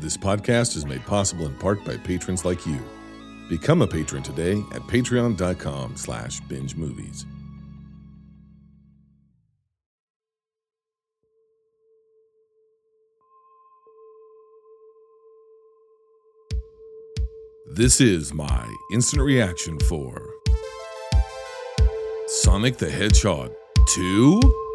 This 0.00 0.16
podcast 0.16 0.76
is 0.76 0.86
made 0.86 1.04
possible 1.06 1.46
in 1.46 1.54
part 1.56 1.84
by 1.84 1.96
patrons 1.96 2.44
like 2.44 2.64
you. 2.64 2.78
Become 3.48 3.82
a 3.82 3.86
patron 3.86 4.22
today 4.22 4.62
at 4.72 4.82
patreon.com 4.82 5.96
slash 5.96 6.38
binge 6.42 6.76
movies. 6.76 7.26
This 17.72 18.00
is 18.00 18.32
my 18.32 18.72
instant 18.92 19.22
reaction 19.22 19.80
for 19.80 20.24
Sonic 22.28 22.76
the 22.76 22.88
Hedgehog 22.88 23.52
2? 23.88 24.67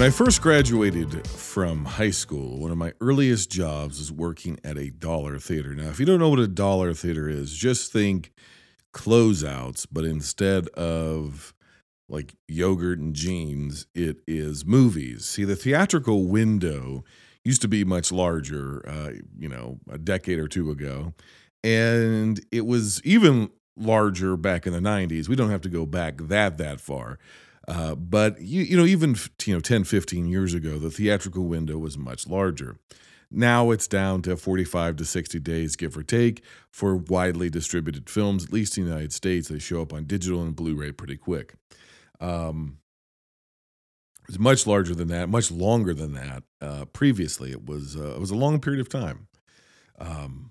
When 0.00 0.06
I 0.06 0.12
first 0.12 0.40
graduated 0.40 1.28
from 1.28 1.84
high 1.84 2.10
school, 2.10 2.58
one 2.58 2.70
of 2.70 2.78
my 2.78 2.94
earliest 3.02 3.50
jobs 3.50 3.98
was 3.98 4.10
working 4.10 4.58
at 4.64 4.78
a 4.78 4.88
dollar 4.88 5.38
theater. 5.38 5.74
Now, 5.74 5.90
if 5.90 6.00
you 6.00 6.06
don't 6.06 6.18
know 6.18 6.30
what 6.30 6.38
a 6.38 6.48
dollar 6.48 6.94
theater 6.94 7.28
is, 7.28 7.54
just 7.54 7.92
think 7.92 8.32
closeouts, 8.94 9.86
but 9.92 10.06
instead 10.06 10.68
of 10.68 11.52
like 12.08 12.34
yogurt 12.48 12.98
and 12.98 13.14
jeans, 13.14 13.88
it 13.94 14.22
is 14.26 14.64
movies. 14.64 15.26
See, 15.26 15.44
the 15.44 15.54
theatrical 15.54 16.24
window 16.28 17.04
used 17.44 17.60
to 17.60 17.68
be 17.68 17.84
much 17.84 18.10
larger, 18.10 18.82
uh, 18.88 19.10
you 19.38 19.50
know, 19.50 19.80
a 19.90 19.98
decade 19.98 20.38
or 20.38 20.48
two 20.48 20.70
ago. 20.70 21.12
And 21.62 22.40
it 22.50 22.64
was 22.64 23.04
even 23.04 23.50
larger 23.76 24.38
back 24.38 24.66
in 24.66 24.72
the 24.72 24.80
90s. 24.80 25.28
We 25.28 25.36
don't 25.36 25.50
have 25.50 25.60
to 25.60 25.68
go 25.68 25.84
back 25.84 26.16
that 26.16 26.56
that 26.56 26.80
far. 26.80 27.18
Uh, 27.70 27.94
but 27.94 28.40
you, 28.40 28.62
you 28.62 28.76
know, 28.76 28.84
even 28.84 29.14
you 29.44 29.54
know, 29.54 29.60
10, 29.60 29.84
15 29.84 30.26
years 30.26 30.54
ago, 30.54 30.76
the 30.76 30.90
theatrical 30.90 31.44
window 31.44 31.78
was 31.78 31.96
much 31.96 32.26
larger. 32.26 32.76
Now 33.30 33.70
it's 33.70 33.86
down 33.86 34.22
to 34.22 34.36
45 34.36 34.96
to 34.96 35.04
60 35.04 35.38
days, 35.38 35.76
give 35.76 35.96
or 35.96 36.02
take, 36.02 36.42
for 36.72 36.96
widely 36.96 37.48
distributed 37.48 38.10
films. 38.10 38.42
At 38.42 38.52
least 38.52 38.76
in 38.76 38.84
the 38.84 38.90
United 38.90 39.12
States, 39.12 39.46
they 39.46 39.60
show 39.60 39.82
up 39.82 39.92
on 39.92 40.06
digital 40.06 40.42
and 40.42 40.56
Blu-ray 40.56 40.90
pretty 40.90 41.16
quick. 41.16 41.54
Um, 42.20 42.78
it's 44.28 44.40
much 44.40 44.66
larger 44.66 44.96
than 44.96 45.06
that, 45.08 45.28
much 45.28 45.52
longer 45.52 45.94
than 45.94 46.12
that. 46.14 46.42
Uh, 46.60 46.86
previously, 46.86 47.52
it 47.52 47.66
was 47.66 47.96
uh, 47.96 48.14
it 48.14 48.20
was 48.20 48.32
a 48.32 48.36
long 48.36 48.60
period 48.60 48.80
of 48.80 48.88
time. 48.88 49.28
Um, 49.96 50.50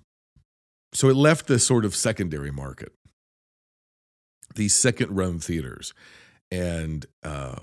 so 0.93 1.09
it 1.09 1.17
left 1.17 1.47
this 1.47 1.67
sort 1.67 1.83
of 1.83 1.97
secondary 1.97 2.51
market, 2.51 2.93
these 4.55 4.73
second-run 4.73 5.39
theaters 5.39 5.93
and 6.51 7.05
uh, 7.23 7.59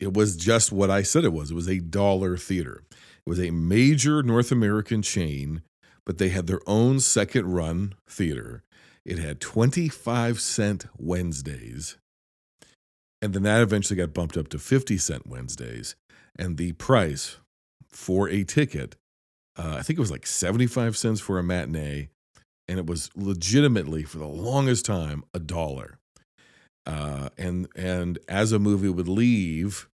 it 0.00 0.12
was 0.12 0.36
just 0.36 0.72
what 0.72 0.90
I 0.90 1.02
said 1.02 1.24
it 1.24 1.32
was. 1.32 1.50
It 1.50 1.54
was 1.54 1.68
a 1.68 1.80
dollar 1.80 2.36
theater. 2.36 2.82
It 2.90 3.28
was 3.30 3.40
a 3.40 3.50
major 3.50 4.22
North 4.22 4.52
American 4.52 5.02
chain, 5.02 5.62
but 6.04 6.18
they 6.18 6.28
had 6.28 6.46
their 6.46 6.60
own 6.66 7.00
second 7.00 7.52
run 7.52 7.94
theater. 8.08 8.62
It 9.04 9.18
had 9.18 9.40
25 9.40 10.40
cent 10.40 10.86
Wednesdays. 10.98 11.96
And 13.22 13.32
then 13.32 13.42
that 13.44 13.62
eventually 13.62 13.96
got 13.96 14.12
bumped 14.12 14.36
up 14.36 14.48
to 14.48 14.58
50 14.58 14.98
cent 14.98 15.26
Wednesdays. 15.26 15.94
And 16.36 16.56
the 16.56 16.72
price 16.72 17.38
for 17.88 18.28
a 18.28 18.44
ticket, 18.44 18.96
uh, 19.56 19.76
I 19.78 19.82
think 19.82 19.98
it 19.98 20.02
was 20.02 20.10
like 20.10 20.26
75 20.26 20.96
cents 20.96 21.20
for 21.20 21.38
a 21.38 21.42
matinee. 21.42 22.08
And 22.66 22.78
it 22.78 22.86
was 22.86 23.10
legitimately, 23.14 24.04
for 24.04 24.18
the 24.18 24.26
longest 24.26 24.86
time, 24.86 25.22
a 25.32 25.38
dollar. 25.38 25.98
Uh, 26.86 27.30
and 27.38 27.68
and 27.76 28.18
as 28.28 28.52
a 28.52 28.58
movie 28.58 28.88
would 28.88 29.08
leave 29.08 29.88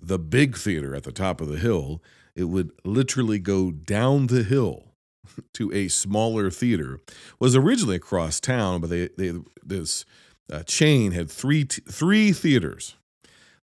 the 0.00 0.18
big 0.18 0.56
theater 0.56 0.94
at 0.94 1.02
the 1.02 1.12
top 1.12 1.40
of 1.40 1.48
the 1.48 1.58
hill, 1.58 2.02
it 2.34 2.44
would 2.44 2.70
literally 2.84 3.38
go 3.38 3.70
down 3.70 4.28
the 4.28 4.42
hill 4.42 4.94
to 5.54 5.72
a 5.72 5.88
smaller 5.88 6.50
theater. 6.50 6.94
It 6.94 7.40
was 7.40 7.54
originally 7.54 7.96
across 7.96 8.40
town, 8.40 8.80
but 8.80 8.90
they 8.90 9.08
they 9.18 9.32
this 9.62 10.04
uh, 10.50 10.62
chain 10.62 11.12
had 11.12 11.30
three 11.30 11.64
three 11.64 12.32
theaters. 12.32 12.96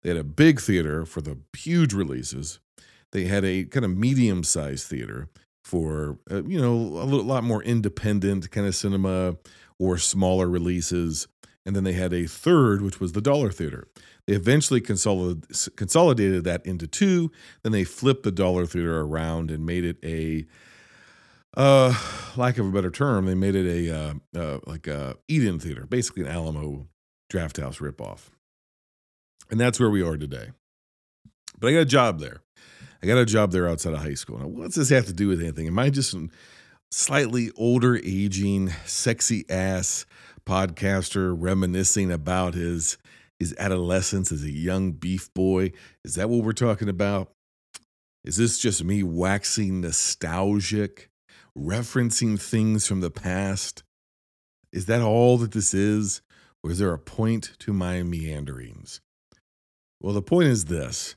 They 0.04 0.10
had 0.10 0.18
a 0.18 0.24
big 0.24 0.62
theater 0.62 1.06
for 1.06 1.22
the 1.22 1.38
huge 1.58 1.94
releases. 1.94 2.60
They 3.12 3.26
had 3.26 3.44
a 3.44 3.66
kind 3.66 3.86
of 3.86 3.98
medium 3.98 4.44
sized 4.44 4.88
theater 4.88 5.30
for 5.64 6.20
uh, 6.32 6.44
you 6.44 6.60
know 6.62 6.74
a 6.74 7.06
lot 7.06 7.44
more 7.44 7.64
independent 7.64 8.52
kind 8.52 8.68
of 8.68 8.76
cinema 8.76 9.36
or 9.80 9.98
smaller 9.98 10.48
releases 10.48 11.28
and 11.68 11.76
then 11.76 11.84
they 11.84 11.92
had 11.92 12.14
a 12.14 12.26
third, 12.26 12.82
which 12.82 13.02
was 13.02 13.12
the 13.12 13.20
Dollar 13.20 13.52
Theater. 13.52 13.90
They 14.26 14.34
eventually 14.34 14.80
consolidated 14.80 16.46
that 16.46 16.66
into 16.66 16.88
two. 16.88 17.30
Then 17.62 17.74
they 17.74 17.84
flipped 17.84 18.24
the 18.24 18.32
Dollar 18.32 18.66
Theater 18.66 19.02
around 19.02 19.52
and 19.52 19.66
made 19.66 19.84
it 19.84 19.98
a, 20.02 20.46
uh, 21.58 21.94
lack 22.38 22.58
of 22.58 22.68
a 22.68 22.72
better 22.72 22.90
term, 22.90 23.26
they 23.26 23.36
made 23.36 23.56
it 23.56 23.68
a 23.68 23.94
uh, 23.94 24.14
uh, 24.34 24.60
like 24.66 24.88
a 24.88 25.18
Eden 25.28 25.60
Theater, 25.60 25.86
basically 25.86 26.24
an 26.24 26.30
Alamo 26.30 26.88
Drafthouse 27.30 27.82
ripoff. 27.82 28.30
And 29.52 29.60
that's 29.60 29.78
where 29.78 29.90
we 29.90 30.02
are 30.02 30.16
today. 30.16 30.52
But 31.60 31.68
I 31.68 31.74
got 31.74 31.80
a 31.80 31.86
job 31.86 32.20
there. 32.22 32.44
I 33.04 33.08
got 33.08 33.18
a 33.18 33.26
job 33.26 33.52
there 33.52 33.68
outside 33.68 33.94
of 33.94 34.00
high 34.00 34.14
school. 34.14 34.40
Now, 34.40 34.48
what's 34.48 34.76
this 34.76 34.90
have 34.90 35.08
to 35.08 35.14
do 35.14 35.28
with 35.28 35.42
anything? 35.42 35.68
Am 35.68 35.78
I 35.78 35.90
just 35.90 36.16
slightly 36.92 37.52
older, 37.58 37.98
aging, 37.98 38.70
sexy 38.86 39.44
ass 39.50 40.06
podcaster 40.48 41.36
reminiscing 41.38 42.12
about 42.12 42.54
his 42.54 42.98
his 43.40 43.54
adolescence 43.60 44.32
as 44.32 44.44
a 44.44 44.52
young 44.52 44.94
beef 44.94 45.32
boy. 45.36 45.72
Is 46.04 46.16
that 46.16 46.30
what 46.30 46.44
we're 46.44 46.54
talking 46.54 46.90
about? 46.90 47.32
Is 48.24 48.38
this 48.38 48.58
just 48.58 48.84
me 48.84 49.04
waxing 49.04 49.82
nostalgic, 49.82 51.10
referencing 51.56 52.42
things 52.42 52.88
from 52.88 53.02
the 53.02 53.12
past? 53.12 53.84
Is 54.74 54.88
that 54.88 55.02
all 55.02 55.38
that 55.38 55.52
this 55.52 55.74
is? 55.74 56.22
Or 56.64 56.72
is 56.72 56.80
there 56.80 56.94
a 56.94 57.00
point 57.00 57.52
to 57.60 57.74
my 57.74 58.02
meanderings? 58.02 59.02
Well, 60.02 60.14
the 60.14 60.22
point 60.22 60.48
is 60.48 60.66
this. 60.66 61.16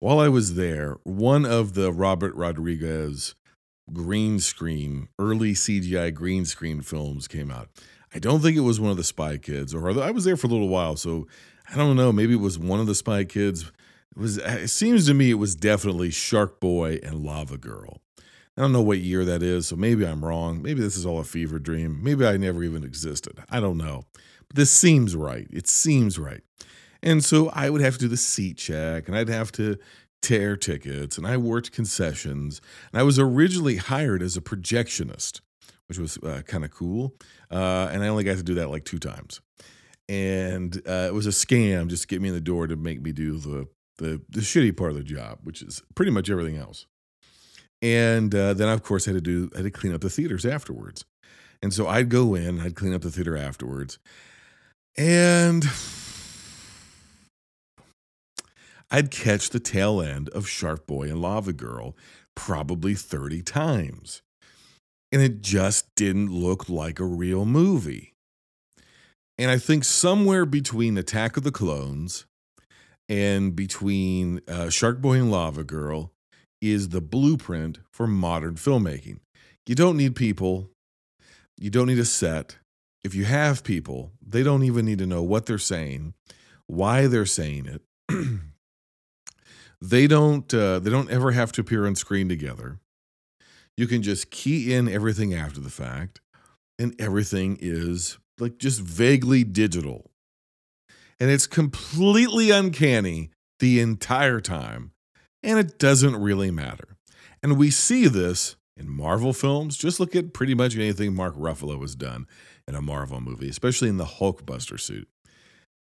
While 0.00 0.18
I 0.18 0.28
was 0.28 0.56
there, 0.56 0.96
one 1.04 1.46
of 1.46 1.74
the 1.74 1.92
Robert 1.92 2.34
Rodriguez 2.34 3.36
green 3.92 4.40
screen, 4.40 5.08
early 5.18 5.52
CGI 5.52 6.12
green 6.12 6.44
screen 6.44 6.80
films 6.80 7.28
came 7.28 7.50
out. 7.50 7.68
I 8.14 8.18
don't 8.18 8.40
think 8.40 8.56
it 8.56 8.60
was 8.60 8.80
one 8.80 8.90
of 8.90 8.96
the 8.96 9.04
Spy 9.04 9.38
Kids, 9.38 9.74
or 9.74 9.88
I 10.02 10.10
was 10.10 10.24
there 10.24 10.36
for 10.36 10.46
a 10.46 10.50
little 10.50 10.68
while, 10.68 10.96
so 10.96 11.26
I 11.70 11.76
don't 11.76 11.96
know. 11.96 12.12
Maybe 12.12 12.34
it 12.34 12.40
was 12.40 12.58
one 12.58 12.80
of 12.80 12.86
the 12.86 12.94
Spy 12.94 13.24
Kids. 13.24 13.70
It 14.14 14.20
was. 14.20 14.38
Uh, 14.38 14.58
it 14.62 14.68
seems 14.68 15.06
to 15.06 15.14
me 15.14 15.30
it 15.30 15.34
was 15.34 15.54
definitely 15.54 16.10
Shark 16.10 16.60
Boy 16.60 16.98
and 17.02 17.24
Lava 17.24 17.56
Girl. 17.56 18.00
I 18.56 18.60
don't 18.60 18.72
know 18.72 18.82
what 18.82 18.98
year 18.98 19.24
that 19.24 19.42
is, 19.42 19.68
so 19.68 19.76
maybe 19.76 20.06
I'm 20.06 20.22
wrong. 20.22 20.60
Maybe 20.60 20.80
this 20.80 20.96
is 20.96 21.06
all 21.06 21.18
a 21.18 21.24
fever 21.24 21.58
dream. 21.58 22.00
Maybe 22.02 22.26
I 22.26 22.36
never 22.36 22.62
even 22.62 22.84
existed. 22.84 23.42
I 23.48 23.60
don't 23.60 23.78
know. 23.78 24.04
But 24.46 24.56
this 24.56 24.70
seems 24.70 25.16
right. 25.16 25.46
It 25.50 25.66
seems 25.66 26.18
right. 26.18 26.42
And 27.02 27.24
so 27.24 27.48
I 27.50 27.70
would 27.70 27.80
have 27.80 27.94
to 27.94 28.00
do 28.00 28.08
the 28.08 28.18
seat 28.18 28.58
check 28.58 29.08
and 29.08 29.16
I'd 29.16 29.30
have 29.30 29.52
to 29.52 29.78
tear 30.20 30.56
tickets 30.56 31.16
and 31.16 31.26
I 31.26 31.38
worked 31.38 31.72
concessions. 31.72 32.60
And 32.92 33.00
I 33.00 33.04
was 33.04 33.18
originally 33.18 33.76
hired 33.76 34.22
as 34.22 34.36
a 34.36 34.42
projectionist 34.42 35.40
which 35.92 35.98
was 35.98 36.18
uh, 36.18 36.40
kind 36.42 36.64
of 36.64 36.70
cool. 36.70 37.14
Uh, 37.50 37.90
and 37.92 38.02
I 38.02 38.08
only 38.08 38.24
got 38.24 38.38
to 38.38 38.42
do 38.42 38.54
that 38.54 38.70
like 38.70 38.84
two 38.84 38.98
times. 38.98 39.42
And 40.08 40.80
uh, 40.88 41.06
it 41.08 41.14
was 41.14 41.26
a 41.26 41.30
scam 41.30 41.88
just 41.88 42.02
to 42.02 42.08
get 42.08 42.22
me 42.22 42.30
in 42.30 42.34
the 42.34 42.40
door 42.40 42.66
to 42.66 42.76
make 42.76 43.02
me 43.02 43.12
do 43.12 43.36
the, 43.36 43.68
the, 43.98 44.22
the 44.30 44.40
shitty 44.40 44.74
part 44.74 44.90
of 44.90 44.96
the 44.96 45.04
job, 45.04 45.40
which 45.42 45.60
is 45.60 45.82
pretty 45.94 46.10
much 46.10 46.30
everything 46.30 46.56
else. 46.56 46.86
And 47.82 48.34
uh, 48.34 48.54
then, 48.54 48.68
of 48.68 48.82
course, 48.82 49.06
I 49.06 49.12
had 49.12 49.22
to 49.24 49.30
do 49.30 49.50
I 49.54 49.58
had 49.58 49.64
to 49.64 49.70
clean 49.70 49.94
up 49.94 50.00
the 50.00 50.08
theaters 50.08 50.46
afterwards. 50.46 51.04
And 51.62 51.74
so 51.74 51.86
I'd 51.86 52.08
go 52.08 52.34
in, 52.34 52.60
I'd 52.60 52.74
clean 52.74 52.94
up 52.94 53.02
the 53.02 53.10
theater 53.10 53.36
afterwards, 53.36 53.98
and 54.96 55.64
I'd 58.90 59.10
catch 59.10 59.50
the 59.50 59.60
tail 59.60 60.00
end 60.00 60.28
of 60.30 60.48
Shark 60.48 60.86
Boy 60.86 61.04
and 61.08 61.20
Lava 61.20 61.52
Girl 61.52 61.96
probably 62.34 62.94
30 62.94 63.42
times 63.42 64.22
and 65.12 65.20
it 65.20 65.42
just 65.42 65.94
didn't 65.94 66.32
look 66.32 66.68
like 66.68 66.98
a 66.98 67.04
real 67.04 67.44
movie. 67.44 68.14
And 69.38 69.50
I 69.50 69.58
think 69.58 69.84
somewhere 69.84 70.46
between 70.46 70.96
Attack 70.96 71.36
of 71.36 71.42
the 71.42 71.52
Clones 71.52 72.24
and 73.08 73.54
between 73.54 74.40
uh, 74.48 74.70
Shark 74.70 75.00
Boy 75.00 75.14
and 75.14 75.30
Lava 75.30 75.64
Girl 75.64 76.12
is 76.60 76.88
the 76.88 77.00
blueprint 77.00 77.78
for 77.90 78.06
modern 78.06 78.54
filmmaking. 78.54 79.18
You 79.66 79.74
don't 79.74 79.96
need 79.96 80.16
people, 80.16 80.70
you 81.58 81.70
don't 81.70 81.88
need 81.88 81.98
a 81.98 82.04
set. 82.04 82.56
If 83.04 83.14
you 83.14 83.24
have 83.24 83.64
people, 83.64 84.12
they 84.24 84.42
don't 84.42 84.62
even 84.62 84.84
need 84.84 84.98
to 84.98 85.06
know 85.06 85.22
what 85.22 85.46
they're 85.46 85.58
saying, 85.58 86.14
why 86.66 87.08
they're 87.08 87.26
saying 87.26 87.66
it. 87.66 87.82
they 89.80 90.06
don't 90.06 90.52
uh, 90.54 90.78
they 90.78 90.90
don't 90.90 91.10
ever 91.10 91.32
have 91.32 91.52
to 91.52 91.60
appear 91.60 91.86
on 91.86 91.96
screen 91.96 92.28
together. 92.28 92.78
You 93.76 93.86
can 93.86 94.02
just 94.02 94.30
key 94.30 94.72
in 94.74 94.88
everything 94.88 95.34
after 95.34 95.60
the 95.60 95.70
fact, 95.70 96.20
and 96.78 96.94
everything 97.00 97.58
is 97.60 98.18
like 98.38 98.58
just 98.58 98.80
vaguely 98.80 99.44
digital. 99.44 100.10
and 101.20 101.30
it's 101.30 101.46
completely 101.46 102.50
uncanny 102.50 103.30
the 103.60 103.78
entire 103.80 104.40
time, 104.40 104.92
and 105.42 105.58
it 105.58 105.78
doesn't 105.78 106.16
really 106.16 106.50
matter. 106.50 106.96
And 107.42 107.56
we 107.58 107.70
see 107.70 108.08
this 108.08 108.56
in 108.76 108.88
Marvel 108.88 109.32
films. 109.32 109.76
Just 109.76 110.00
look 110.00 110.16
at 110.16 110.32
pretty 110.34 110.54
much 110.54 110.74
anything 110.76 111.14
Mark 111.14 111.36
Ruffalo 111.36 111.80
has 111.82 111.94
done 111.94 112.26
in 112.66 112.74
a 112.74 112.82
Marvel 112.82 113.20
movie, 113.20 113.48
especially 113.48 113.88
in 113.88 113.98
the 113.98 114.04
Hulkbuster 114.04 114.80
suit. 114.80 115.08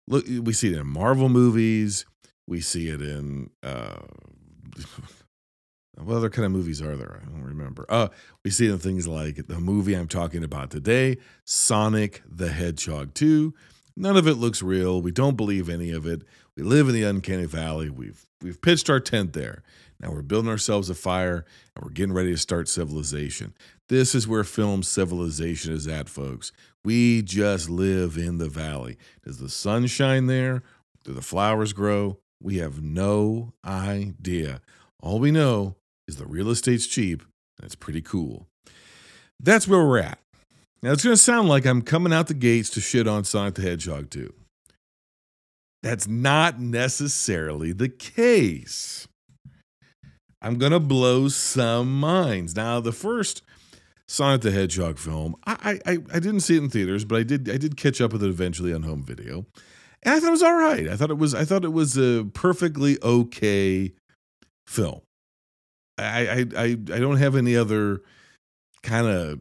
Look, 0.07 0.25
we 0.27 0.53
see 0.53 0.73
it 0.73 0.77
in 0.79 0.87
Marvel 0.87 1.29
movies. 1.29 2.05
We 2.47 2.61
see 2.61 2.89
it 2.89 3.01
in 3.01 3.49
uh, 3.63 3.99
what 5.97 6.15
other 6.15 6.29
kind 6.29 6.45
of 6.45 6.51
movies 6.51 6.81
are 6.81 6.95
there? 6.95 7.21
I 7.21 7.29
don't 7.29 7.43
remember. 7.43 7.85
Uh, 7.89 8.07
we 8.43 8.51
see 8.51 8.75
things 8.77 9.07
like 9.07 9.47
the 9.47 9.59
movie 9.59 9.93
I'm 9.93 10.07
talking 10.07 10.43
about 10.43 10.71
today, 10.71 11.17
Sonic 11.43 12.21
the 12.27 12.49
Hedgehog 12.49 13.13
2. 13.13 13.53
None 13.97 14.17
of 14.17 14.27
it 14.27 14.35
looks 14.35 14.63
real. 14.63 15.01
We 15.01 15.11
don't 15.11 15.35
believe 15.35 15.69
any 15.69 15.91
of 15.91 16.05
it. 16.05 16.23
We 16.55 16.63
live 16.63 16.87
in 16.87 16.95
the 16.95 17.03
uncanny 17.03 17.45
valley. 17.45 17.89
We've 17.89 18.25
we've 18.41 18.61
pitched 18.61 18.89
our 18.89 18.99
tent 18.99 19.33
there. 19.33 19.63
Now 19.99 20.11
we're 20.11 20.21
building 20.21 20.49
ourselves 20.49 20.89
a 20.89 20.95
fire 20.95 21.45
and 21.75 21.85
we're 21.85 21.91
getting 21.91 22.13
ready 22.13 22.31
to 22.31 22.37
start 22.37 22.67
civilization. 22.67 23.53
This 23.89 24.15
is 24.15 24.27
where 24.27 24.43
film 24.43 24.83
civilization 24.83 25.73
is 25.73 25.87
at, 25.87 26.09
folks. 26.09 26.51
We 26.83 27.21
just 27.21 27.69
live 27.69 28.17
in 28.17 28.37
the 28.37 28.49
valley. 28.49 28.97
Does 29.23 29.37
the 29.37 29.49
sun 29.49 29.87
shine 29.87 30.27
there? 30.27 30.63
Do 31.03 31.13
the 31.13 31.21
flowers 31.21 31.73
grow? 31.73 32.17
We 32.41 32.57
have 32.57 32.81
no 32.81 33.53
idea. 33.63 34.61
All 35.01 35.19
we 35.19 35.31
know 35.31 35.75
is 36.11 36.17
the 36.17 36.25
real 36.27 36.49
estate's 36.49 36.87
cheap 36.87 37.23
it's 37.63 37.75
pretty 37.75 38.01
cool. 38.01 38.47
That's 39.39 39.67
where 39.67 39.85
we're 39.85 39.99
at. 39.99 40.19
Now, 40.83 40.91
it's 40.91 41.03
going 41.03 41.15
to 41.15 41.21
sound 41.21 41.47
like 41.47 41.65
I'm 41.65 41.81
coming 41.81 42.13
out 42.13 42.27
the 42.27 42.33
gates 42.33 42.69
to 42.71 42.81
shit 42.81 43.07
on 43.07 43.23
Sonic 43.23 43.55
the 43.55 43.61
Hedgehog 43.61 44.09
2. 44.09 44.33
That's 45.83 46.07
not 46.07 46.59
necessarily 46.59 47.71
the 47.71 47.89
case. 47.89 49.07
I'm 50.41 50.57
going 50.57 50.71
to 50.71 50.79
blow 50.79 51.27
some 51.27 51.99
minds. 51.99 52.55
Now, 52.55 52.79
the 52.79 52.91
first 52.91 53.43
Sonic 54.07 54.41
the 54.41 54.51
Hedgehog 54.51 54.97
film, 54.97 55.35
I, 55.45 55.79
I, 55.85 55.91
I 55.91 56.19
didn't 56.19 56.41
see 56.41 56.55
it 56.55 56.63
in 56.63 56.69
theaters, 56.69 57.05
but 57.05 57.19
I 57.19 57.23
did 57.23 57.49
I 57.49 57.57
did 57.57 57.77
catch 57.77 58.01
up 58.01 58.11
with 58.11 58.23
it 58.23 58.29
eventually 58.29 58.73
on 58.73 58.83
home 58.83 59.03
video. 59.03 59.45
And 60.03 60.15
I 60.15 60.19
thought 60.19 60.27
it 60.27 60.31
was 60.31 60.43
all 60.43 60.55
right. 60.55 60.87
I 60.87 60.95
thought 60.95 61.11
it 61.11 61.17
was 61.17 61.35
I 61.35 61.45
thought 61.45 61.63
it 61.63 61.73
was 61.73 61.95
a 61.97 62.25
perfectly 62.33 62.97
okay 63.03 63.93
film. 64.65 65.01
I 65.97 66.45
I 66.55 66.63
I, 66.63 66.75
don't 66.75 67.17
have 67.17 67.35
any 67.35 67.55
other 67.55 68.01
kind 68.83 69.07
of 69.07 69.39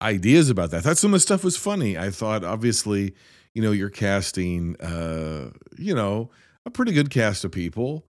ideas 0.00 0.50
about 0.50 0.70
that. 0.70 0.78
I 0.78 0.80
thought 0.80 0.98
some 0.98 1.12
of 1.12 1.16
the 1.16 1.20
stuff 1.20 1.44
was 1.44 1.56
funny. 1.56 1.96
I 1.96 2.10
thought 2.10 2.44
obviously, 2.44 3.14
you 3.54 3.62
know, 3.62 3.72
you're 3.72 3.90
casting 3.90 4.76
uh, 4.80 5.50
you 5.78 5.94
know, 5.94 6.30
a 6.66 6.70
pretty 6.70 6.92
good 6.92 7.10
cast 7.10 7.44
of 7.44 7.52
people. 7.52 8.04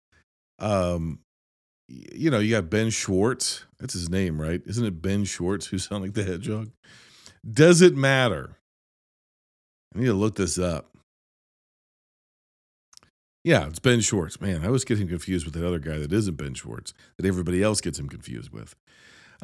Um, 0.59 1.19
you 1.87 2.31
know, 2.31 2.39
you 2.39 2.55
got 2.55 2.69
Ben 2.69 2.89
Schwartz. 2.89 3.65
That's 3.79 3.93
his 3.93 4.09
name, 4.09 4.39
right? 4.39 4.61
Isn't 4.65 4.85
it 4.85 5.01
Ben 5.01 5.25
Schwartz 5.25 5.67
who 5.67 5.77
sound 5.79 6.03
like 6.03 6.13
the 6.13 6.23
hedgehog? 6.23 6.71
Does 7.49 7.81
it 7.81 7.95
matter? 7.95 8.57
I 9.95 9.99
need 9.99 10.05
to 10.05 10.13
look 10.13 10.35
this 10.35 10.57
up. 10.57 10.93
Yeah, 13.44 13.68
it's 13.68 13.80
Ben 13.80 14.00
Schwartz. 14.00 14.40
Man, 14.40 14.63
I 14.63 14.69
was 14.69 14.86
getting 14.86 15.07
confused 15.07 15.45
with 15.45 15.54
that 15.56 15.68
other 15.68 15.80
guy 15.80 15.98
that 15.98 16.13
isn't 16.13 16.38
Ben 16.38 16.54
Schwartz, 16.54 16.94
that 17.18 17.25
everybody 17.25 17.62
else 17.62 17.81
gets 17.81 18.00
him 18.00 18.07
confused 18.07 18.51
with. 18.51 18.74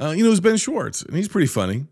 Uh, 0.01 0.11
you 0.11 0.23
know, 0.23 0.31
it's 0.31 0.39
Ben 0.39 0.55
Schwartz, 0.57 1.01
and 1.01 1.15
he's 1.15 1.27
pretty 1.27 1.47
funny 1.47 1.85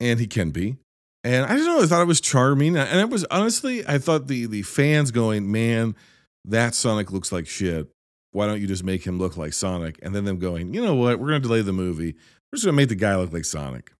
and 0.00 0.20
he 0.20 0.26
can 0.26 0.50
be. 0.50 0.76
And 1.24 1.44
I 1.44 1.56
don't 1.56 1.66
know, 1.66 1.82
I 1.82 1.86
thought 1.86 2.02
it 2.02 2.06
was 2.06 2.20
charming. 2.20 2.76
And 2.76 3.00
it 3.00 3.10
was 3.10 3.24
honestly, 3.30 3.86
I 3.86 3.98
thought 3.98 4.28
the 4.28 4.46
the 4.46 4.62
fans 4.62 5.10
going, 5.10 5.50
man, 5.50 5.96
that 6.44 6.74
Sonic 6.74 7.10
looks 7.12 7.32
like 7.32 7.46
shit. 7.46 7.88
Why 8.32 8.46
don't 8.46 8.60
you 8.60 8.66
just 8.66 8.84
make 8.84 9.04
him 9.04 9.18
look 9.18 9.36
like 9.36 9.52
Sonic? 9.52 9.98
And 10.02 10.14
then 10.14 10.24
them 10.24 10.38
going, 10.38 10.74
you 10.74 10.84
know 10.84 10.94
what? 10.94 11.18
We're 11.18 11.28
going 11.28 11.42
to 11.42 11.48
delay 11.48 11.62
the 11.62 11.72
movie. 11.72 12.12
We're 12.12 12.56
just 12.56 12.64
going 12.64 12.74
to 12.74 12.76
make 12.76 12.90
the 12.90 12.94
guy 12.94 13.16
look 13.16 13.32
like 13.32 13.46
Sonic. 13.46 13.92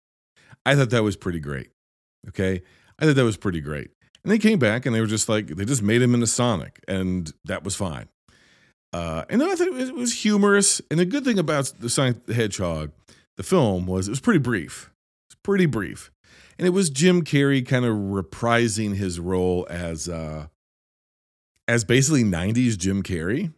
I 0.65 0.75
thought 0.75 0.91
that 0.91 1.03
was 1.03 1.17
pretty 1.17 1.41
great. 1.41 1.71
Okay. 2.29 2.63
I 2.99 3.07
thought 3.07 3.17
that 3.17 3.25
was 3.25 3.39
pretty 3.39 3.61
great. 3.61 3.91
And 4.27 4.33
they 4.33 4.39
came 4.39 4.59
back 4.59 4.87
and 4.87 4.93
they 4.93 5.01
were 5.01 5.07
just 5.07 5.29
like, 5.29 5.47
they 5.47 5.65
just 5.65 5.85
made 5.85 6.03
him 6.03 6.13
into 6.13 6.27
Sonic. 6.27 6.83
And 6.89 7.33
that 7.45 7.63
was 7.63 7.77
fine. 7.77 8.09
Uh, 8.93 9.25
and 9.31 9.41
then 9.41 9.49
I 9.49 9.55
thought 9.55 9.69
it 9.69 9.95
was, 9.95 10.13
humorous. 10.15 10.83
And 10.91 10.99
the 10.99 11.05
good 11.05 11.25
thing 11.25 11.39
about 11.39 11.73
the 11.79 11.89
Sonic 11.89 12.27
the 12.27 12.35
Hedgehog, 12.35 12.91
the 13.37 13.45
film, 13.45 13.87
was 13.87 14.09
it 14.09 14.11
was 14.11 14.19
pretty 14.19 14.41
brief 14.41 14.91
It's 15.29 15.37
pretty 15.45 15.67
brief. 15.67 16.11
And 16.59 16.67
it 16.67 16.71
was 16.71 16.91
Jim 16.91 17.23
Carrey 17.23 17.65
kind 17.65 17.85
of 17.85 17.95
reprising 17.95 18.97
his 18.97 19.21
role 19.21 19.65
as 19.71 20.09
uh 20.09 20.49
as 21.69 21.85
basically 21.85 22.25
90s 22.25 22.77
Jim 22.77 23.05
Carrey. 23.05 23.53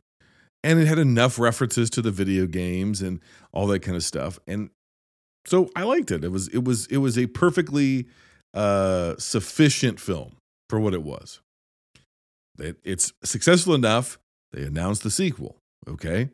And 0.62 0.79
it 0.79 0.87
had 0.87 0.99
enough 0.99 1.38
references 1.38 1.88
to 1.91 2.03
the 2.03 2.11
video 2.11 2.44
games 2.44 3.00
and 3.00 3.20
all 3.53 3.67
that 3.69 3.81
kind 3.81 3.97
of 3.97 4.05
stuff. 4.05 4.38
And 4.47 4.69
so 5.47 5.70
I 5.75 5.85
liked 5.85 6.11
it. 6.11 6.25
It 6.25 6.31
was 6.31 6.49
it 6.49 6.65
was 6.65 6.85
it 6.88 6.99
was 6.99 7.17
a 7.17 7.26
perfectly 7.26 8.06
uh 8.53 9.15
sufficient 9.17 9.99
film 9.99 10.38
for 10.69 10.81
what 10.81 10.94
it 10.94 11.03
was. 11.03 11.41
It, 12.59 12.76
it's 12.85 13.12
successful 13.25 13.75
enough. 13.75 14.19
They 14.53 14.62
announced 14.62 15.03
the 15.03 15.11
sequel. 15.11 15.56
Okay 15.87 16.31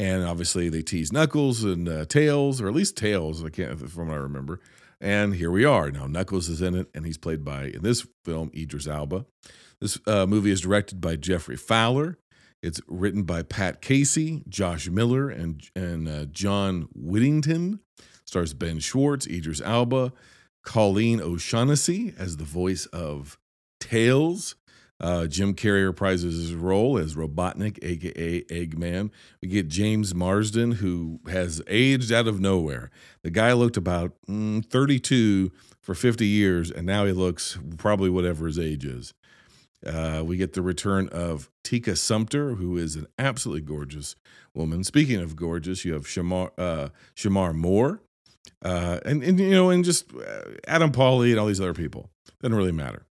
and 0.00 0.24
obviously 0.24 0.70
they 0.70 0.80
tease 0.80 1.12
Knuckles 1.12 1.62
and 1.62 1.86
uh, 1.86 2.06
Tails, 2.06 2.62
or 2.62 2.68
at 2.68 2.74
least 2.74 2.96
Tails. 2.96 3.44
I 3.44 3.50
can't 3.50 3.78
from 3.90 4.08
what 4.08 4.14
I 4.14 4.20
remember. 4.20 4.58
And 4.98 5.34
here 5.34 5.50
we 5.50 5.66
are 5.66 5.90
now. 5.90 6.06
Knuckles 6.06 6.48
is 6.48 6.62
in 6.62 6.74
it, 6.74 6.88
and 6.94 7.04
he's 7.04 7.18
played 7.18 7.44
by 7.44 7.64
in 7.64 7.82
this 7.82 8.06
film 8.24 8.50
Idris 8.56 8.86
Elba. 8.86 9.26
This 9.78 9.98
uh, 10.06 10.24
movie 10.24 10.52
is 10.52 10.62
directed 10.62 11.02
by 11.02 11.16
Jeffrey 11.16 11.56
Fowler. 11.56 12.16
It's 12.62 12.80
written 12.88 13.24
by 13.24 13.42
Pat 13.42 13.82
Casey, 13.82 14.42
Josh 14.48 14.88
Miller, 14.88 15.28
and 15.28 15.62
and 15.76 16.08
uh, 16.08 16.24
John 16.26 16.88
Whittington. 16.94 17.80
Stars 18.24 18.54
Ben 18.54 18.78
Schwartz, 18.78 19.26
Idris 19.26 19.60
Elba, 19.60 20.14
Colleen 20.64 21.20
O'Shaughnessy 21.20 22.14
as 22.16 22.38
the 22.38 22.44
voice 22.44 22.86
of 22.86 23.38
Tails. 23.80 24.54
Uh, 25.00 25.26
Jim 25.26 25.54
Carrey 25.54 25.90
reprises 25.90 26.32
his 26.32 26.54
role 26.54 26.98
as 26.98 27.14
Robotnik, 27.14 27.78
aka 27.82 28.42
Eggman. 28.42 29.10
We 29.40 29.48
get 29.48 29.68
James 29.68 30.14
Marsden, 30.14 30.72
who 30.72 31.20
has 31.26 31.62
aged 31.66 32.12
out 32.12 32.28
of 32.28 32.38
nowhere. 32.38 32.90
The 33.22 33.30
guy 33.30 33.54
looked 33.54 33.78
about 33.78 34.12
mm, 34.28 34.64
32 34.64 35.50
for 35.80 35.94
50 35.94 36.26
years, 36.26 36.70
and 36.70 36.86
now 36.86 37.06
he 37.06 37.12
looks 37.12 37.58
probably 37.78 38.10
whatever 38.10 38.46
his 38.46 38.58
age 38.58 38.84
is. 38.84 39.14
Uh, 39.84 40.22
we 40.24 40.36
get 40.36 40.52
the 40.52 40.60
return 40.60 41.08
of 41.08 41.50
Tika 41.64 41.96
Sumpter, 41.96 42.56
who 42.56 42.76
is 42.76 42.96
an 42.96 43.06
absolutely 43.18 43.62
gorgeous 43.62 44.14
woman. 44.54 44.84
Speaking 44.84 45.20
of 45.20 45.36
gorgeous, 45.36 45.84
you 45.84 45.94
have 45.94 46.04
Shamar 46.04 46.50
uh, 46.58 46.90
Shemar 47.16 47.54
Moore, 47.54 48.02
uh, 48.62 49.00
and, 49.06 49.22
and 49.22 49.40
you 49.40 49.50
know, 49.50 49.70
and 49.70 49.82
just 49.82 50.12
uh, 50.14 50.42
Adam 50.66 50.92
Pally 50.92 51.30
and 51.30 51.40
all 51.40 51.46
these 51.46 51.60
other 51.60 51.72
people. 51.72 52.10
Doesn't 52.42 52.56
really 52.56 52.72
matter. 52.72 53.06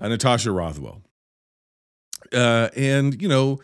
Uh, 0.00 0.08
Natasha 0.08 0.50
Rothwell. 0.50 1.02
Uh, 2.32 2.68
and 2.76 3.20
you 3.20 3.28
know, 3.28 3.60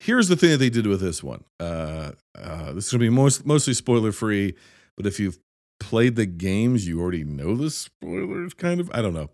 here's 0.00 0.28
the 0.28 0.36
thing 0.36 0.50
that 0.50 0.58
they 0.58 0.70
did 0.70 0.86
with 0.86 1.00
this 1.00 1.22
one. 1.22 1.44
Uh, 1.60 2.12
uh, 2.38 2.72
this 2.72 2.86
is 2.86 2.92
gonna 2.92 3.00
be 3.00 3.10
most, 3.10 3.44
mostly 3.44 3.74
spoiler 3.74 4.12
free, 4.12 4.54
but 4.96 5.06
if 5.06 5.18
you've 5.18 5.38
played 5.80 6.16
the 6.16 6.26
games, 6.26 6.86
you 6.86 7.00
already 7.00 7.24
know 7.24 7.56
the 7.56 7.70
spoilers. 7.70 8.54
Kind 8.54 8.80
of, 8.80 8.90
I 8.94 9.02
don't 9.02 9.14
know. 9.14 9.30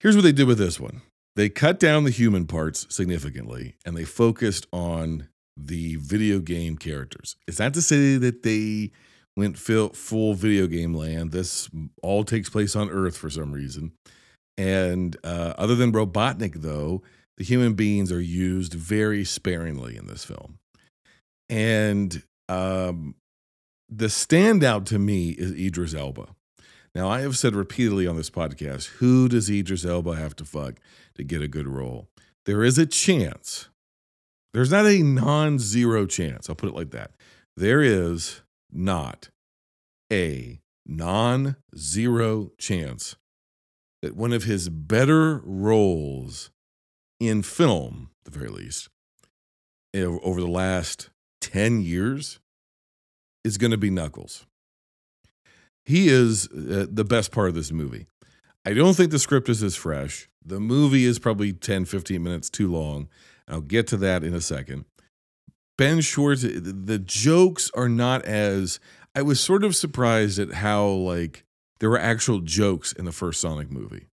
Here's 0.00 0.16
what 0.16 0.22
they 0.22 0.32
did 0.32 0.46
with 0.46 0.58
this 0.58 0.80
one. 0.80 1.02
They 1.36 1.48
cut 1.48 1.78
down 1.78 2.04
the 2.04 2.10
human 2.10 2.46
parts 2.46 2.86
significantly, 2.88 3.76
and 3.84 3.96
they 3.96 4.04
focused 4.04 4.66
on 4.72 5.28
the 5.56 5.96
video 5.96 6.38
game 6.38 6.76
characters. 6.76 7.36
Is 7.46 7.58
that 7.58 7.74
to 7.74 7.82
say 7.82 8.16
that 8.16 8.42
they 8.42 8.90
went 9.36 9.58
full 9.58 10.34
video 10.34 10.66
game 10.66 10.94
land? 10.94 11.32
This 11.32 11.68
all 12.02 12.24
takes 12.24 12.48
place 12.48 12.74
on 12.74 12.90
Earth 12.90 13.16
for 13.16 13.28
some 13.28 13.52
reason. 13.52 13.92
And 14.58 15.16
uh, 15.22 15.54
other 15.58 15.74
than 15.74 15.92
Robotnik, 15.92 16.54
though, 16.62 17.02
the 17.36 17.44
human 17.44 17.74
beings 17.74 18.10
are 18.10 18.20
used 18.20 18.72
very 18.72 19.24
sparingly 19.24 19.96
in 19.96 20.06
this 20.06 20.24
film. 20.24 20.58
And 21.48 22.22
um, 22.48 23.14
the 23.88 24.06
standout 24.06 24.86
to 24.86 24.98
me 24.98 25.30
is 25.30 25.52
Idris 25.52 25.94
Elba. 25.94 26.28
Now, 26.94 27.10
I 27.10 27.20
have 27.20 27.36
said 27.36 27.54
repeatedly 27.54 28.06
on 28.06 28.16
this 28.16 28.30
podcast 28.30 28.86
who 28.86 29.28
does 29.28 29.50
Idris 29.50 29.84
Elba 29.84 30.16
have 30.16 30.34
to 30.36 30.44
fuck 30.44 30.76
to 31.14 31.22
get 31.22 31.42
a 31.42 31.48
good 31.48 31.68
role? 31.68 32.08
There 32.46 32.64
is 32.64 32.78
a 32.78 32.86
chance. 32.86 33.68
There's 34.54 34.70
not 34.70 34.86
a 34.86 35.02
non 35.02 35.58
zero 35.58 36.06
chance. 36.06 36.48
I'll 36.48 36.56
put 36.56 36.70
it 36.70 36.74
like 36.74 36.92
that. 36.92 37.10
There 37.54 37.82
is 37.82 38.40
not 38.72 39.28
a 40.10 40.60
non 40.86 41.56
zero 41.76 42.52
chance 42.56 43.16
that 44.06 44.16
one 44.16 44.32
of 44.32 44.44
his 44.44 44.68
better 44.68 45.40
roles 45.44 46.52
in 47.18 47.42
film, 47.42 48.10
the 48.24 48.30
very 48.30 48.48
least, 48.48 48.88
over 49.92 50.40
the 50.40 50.46
last 50.46 51.10
10 51.40 51.80
years, 51.80 52.38
is 53.42 53.58
going 53.58 53.72
to 53.72 53.76
be 53.76 53.90
Knuckles. 53.90 54.46
He 55.84 56.08
is 56.08 56.46
uh, 56.52 56.86
the 56.88 57.04
best 57.04 57.32
part 57.32 57.48
of 57.48 57.56
this 57.56 57.72
movie. 57.72 58.06
I 58.64 58.74
don't 58.74 58.94
think 58.94 59.10
the 59.10 59.18
script 59.18 59.48
is 59.48 59.60
as 59.60 59.74
fresh. 59.74 60.28
The 60.44 60.60
movie 60.60 61.04
is 61.04 61.18
probably 61.18 61.52
10, 61.52 61.84
15 61.86 62.22
minutes 62.22 62.48
too 62.48 62.70
long. 62.70 63.08
I'll 63.48 63.60
get 63.60 63.88
to 63.88 63.96
that 63.96 64.22
in 64.22 64.34
a 64.34 64.40
second. 64.40 64.84
Ben 65.76 66.00
Schwartz, 66.00 66.42
the 66.42 67.02
jokes 67.04 67.72
are 67.74 67.88
not 67.88 68.24
as. 68.24 68.78
I 69.16 69.22
was 69.22 69.40
sort 69.40 69.64
of 69.64 69.74
surprised 69.74 70.38
at 70.38 70.52
how, 70.54 70.86
like, 70.86 71.45
there 71.78 71.90
were 71.90 71.98
actual 71.98 72.40
jokes 72.40 72.92
in 72.92 73.04
the 73.04 73.12
first 73.12 73.40
Sonic 73.40 73.70
movie. 73.70 74.06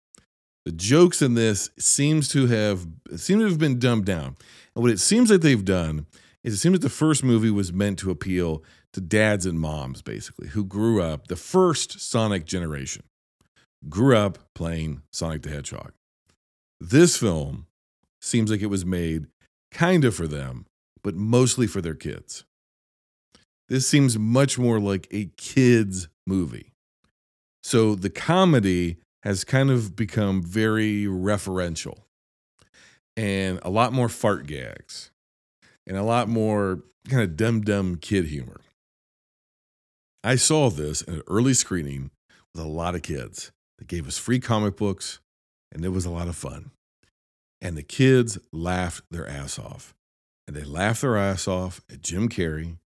The 0.64 0.73
jokes 0.73 1.23
in 1.23 1.35
this 1.35 1.71
seems 1.78 2.28
to 2.28 2.47
have 2.47 2.87
seem 3.16 3.40
to 3.40 3.47
have 3.47 3.59
been 3.59 3.78
dumbed 3.78 4.04
down. 4.04 4.37
And 4.75 4.83
what 4.83 4.90
it 4.90 5.00
seems 5.00 5.31
like 5.31 5.40
they've 5.40 5.64
done 5.64 6.07
is 6.45 6.54
it 6.54 6.59
seems 6.59 6.75
like 6.75 6.83
the 6.83 6.88
first 6.88 7.25
movie 7.25 7.50
was 7.50 7.73
meant 7.73 7.99
to 8.00 8.11
appeal 8.11 8.62
to 8.92 9.00
dads 9.00 9.47
and 9.47 9.59
moms, 9.59 10.02
basically, 10.02 10.49
who 10.49 10.64
grew 10.64 11.02
up, 11.02 11.28
the 11.28 11.37
first 11.37 12.00
Sonic 12.00 12.45
generation, 12.45 13.04
grew 13.88 14.16
up 14.16 14.38
playing 14.54 15.02
Sonic 15.11 15.42
the 15.42 15.50
Hedgehog. 15.50 15.92
This 16.81 17.16
film 17.16 17.66
seems 18.21 18.50
like 18.50 18.61
it 18.61 18.66
was 18.66 18.85
made 18.85 19.26
kind 19.71 20.04
of 20.04 20.14
for 20.14 20.26
them, 20.26 20.66
but 21.02 21.14
mostly 21.14 21.66
for 21.66 21.81
their 21.81 21.95
kids. 21.95 22.45
This 23.69 23.88
seems 23.88 24.19
much 24.19 24.59
more 24.59 24.78
like 24.78 25.09
a 25.11 25.31
kids' 25.37 26.09
movie. 26.26 26.72
So 27.62 27.95
the 27.95 28.11
comedy 28.11 28.99
has 29.23 29.45
kind 29.45 29.71
of 29.71 29.95
become 29.95 30.42
very 30.42 31.04
referential 31.04 31.99
and 33.16 33.61
a 33.62 33.71
lot 33.71 33.92
more 33.92 34.09
fart 34.09 34.47
gags 34.47 35.11
and 35.87 35.97
a 35.97 36.02
lot 36.02 36.28
more 36.28 36.81
kind 37.09 37.23
of 37.23 37.37
dumb 37.37 37.61
dumb 37.62 37.97
kid 37.97 38.26
humor. 38.26 38.61
I 40.25 40.37
saw 40.37 40.71
this 40.71 41.02
in 41.02 41.14
an 41.14 41.23
early 41.26 41.54
screening 41.54 42.11
with 42.54 42.64
a 42.64 42.69
lot 42.69 42.95
of 42.95 43.02
kids. 43.02 43.52
They 43.78 43.87
gave 43.87 44.07
us 44.07 44.19
free 44.19 44.40
comic 44.40 44.76
books 44.76 45.21
and 45.73 45.85
it 45.85 45.90
was 45.90 46.04
a 46.04 46.11
lot 46.11 46.28
of 46.28 46.37
fun. 46.37 46.71
And 47.61 47.76
the 47.76 47.83
kids 47.83 48.38
laughed 48.52 49.04
their 49.11 49.28
ass 49.28 49.59
off. 49.59 49.95
And 50.47 50.57
they 50.57 50.64
laughed 50.64 51.00
their 51.00 51.16
ass 51.16 51.47
off 51.47 51.81
at 51.90 52.02
Jim 52.02 52.28
Carrey 52.28 52.78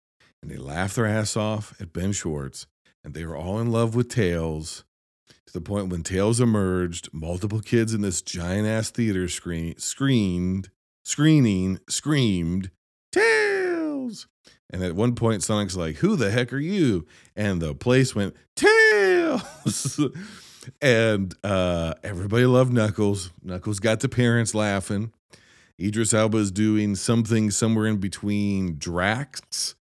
and 0.43 0.51
they 0.51 0.57
laughed 0.57 0.97
their 0.97 1.07
ass 1.07 1.37
off 1.37 1.75
at 1.81 1.93
Ben 1.93 2.13
Schwartz. 2.13 2.67
And 3.07 3.15
they 3.15 3.25
were 3.25 3.37
all 3.37 3.61
in 3.61 3.71
love 3.71 3.95
with 3.95 4.09
Tails 4.09 4.83
to 5.29 5.53
the 5.53 5.61
point 5.61 5.91
when 5.91 6.03
Tails 6.03 6.41
emerged, 6.41 7.09
multiple 7.13 7.61
kids 7.61 7.95
in 7.95 8.01
this 8.01 8.21
giant 8.21 8.67
ass 8.67 8.91
theater 8.91 9.29
screen 9.29 9.79
screamed, 9.79 10.71
screening, 11.05 11.79
screamed, 11.89 12.73
Tails. 13.13 14.27
And 14.69 14.83
at 14.83 14.97
one 14.97 15.15
point, 15.15 15.45
Sonic's 15.45 15.77
like, 15.77 15.99
Who 15.99 16.17
the 16.17 16.33
heck 16.33 16.53
are 16.53 16.59
you? 16.59 17.07
And 17.37 17.63
the 17.63 17.77
place 17.77 18.17
went, 18.17 18.35
Tails. 18.57 20.01
and 20.83 21.33
uh, 21.45 21.95
everybody 22.03 22.47
loved 22.47 22.73
Knuckles. 22.73 23.31
Knuckles 23.41 23.79
got 23.79 24.01
the 24.01 24.09
parents 24.09 24.53
laughing. 24.53 25.13
Idris 25.81 26.13
Elba 26.13 26.39
is 26.39 26.51
doing 26.51 26.97
something 26.97 27.53
somewhere 27.53 27.87
in 27.87 27.99
between 27.99 28.79
Drax 28.79 29.77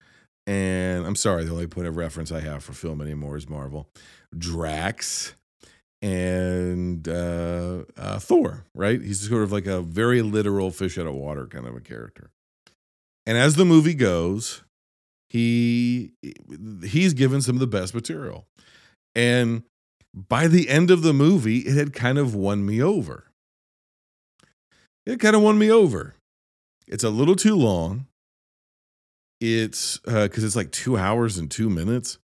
and 0.46 1.06
I'm 1.06 1.16
sorry, 1.16 1.44
the 1.44 1.52
only 1.52 1.66
point 1.66 1.86
of 1.86 1.96
reference 1.96 2.32
I 2.32 2.40
have 2.40 2.64
for 2.64 2.72
film 2.72 3.00
anymore 3.00 3.36
is 3.36 3.48
Marvel. 3.48 3.88
Drax 4.36 5.34
and 6.00 7.06
uh, 7.06 7.84
uh, 7.96 8.18
Thor, 8.18 8.64
right? 8.74 9.00
He's 9.00 9.28
sort 9.28 9.44
of 9.44 9.52
like 9.52 9.66
a 9.66 9.82
very 9.82 10.20
literal 10.20 10.70
fish 10.70 10.98
out 10.98 11.06
of 11.06 11.14
water 11.14 11.46
kind 11.46 11.66
of 11.66 11.76
a 11.76 11.80
character. 11.80 12.30
And 13.24 13.38
as 13.38 13.54
the 13.54 13.64
movie 13.64 13.94
goes, 13.94 14.62
he 15.30 16.12
he's 16.84 17.14
given 17.14 17.40
some 17.40 17.56
of 17.56 17.60
the 17.60 17.66
best 17.66 17.94
material. 17.94 18.46
And 19.14 19.62
by 20.12 20.48
the 20.48 20.68
end 20.68 20.90
of 20.90 21.02
the 21.02 21.12
movie, 21.12 21.60
it 21.60 21.76
had 21.76 21.92
kind 21.92 22.18
of 22.18 22.34
won 22.34 22.66
me 22.66 22.82
over. 22.82 23.28
It 25.06 25.20
kind 25.20 25.36
of 25.36 25.42
won 25.42 25.58
me 25.58 25.70
over. 25.70 26.14
It's 26.86 27.04
a 27.04 27.10
little 27.10 27.36
too 27.36 27.56
long. 27.56 28.06
It's 29.44 29.98
because 29.98 30.44
uh, 30.44 30.46
it's 30.46 30.54
like 30.54 30.70
two 30.70 30.96
hours 30.96 31.36
and 31.36 31.50
two 31.50 31.68
minutes. 31.68 32.18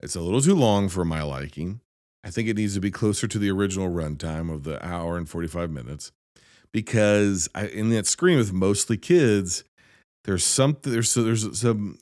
It's 0.00 0.14
a 0.14 0.20
little 0.20 0.42
too 0.42 0.54
long 0.54 0.90
for 0.90 1.02
my 1.02 1.22
liking. 1.22 1.80
I 2.22 2.28
think 2.28 2.48
it 2.48 2.56
needs 2.56 2.74
to 2.74 2.80
be 2.80 2.90
closer 2.90 3.26
to 3.26 3.38
the 3.38 3.50
original 3.50 3.88
runtime 3.88 4.52
of 4.52 4.62
the 4.62 4.84
hour 4.86 5.16
and 5.16 5.26
45 5.26 5.70
minutes 5.70 6.12
because 6.70 7.48
I, 7.54 7.68
in 7.68 7.88
that 7.90 8.06
screen 8.06 8.36
with 8.36 8.52
mostly 8.52 8.98
kids, 8.98 9.64
there's 10.24 10.44
something 10.44 10.92
there's 10.92 11.10
so 11.10 11.22
there's 11.22 11.58
some 11.58 11.98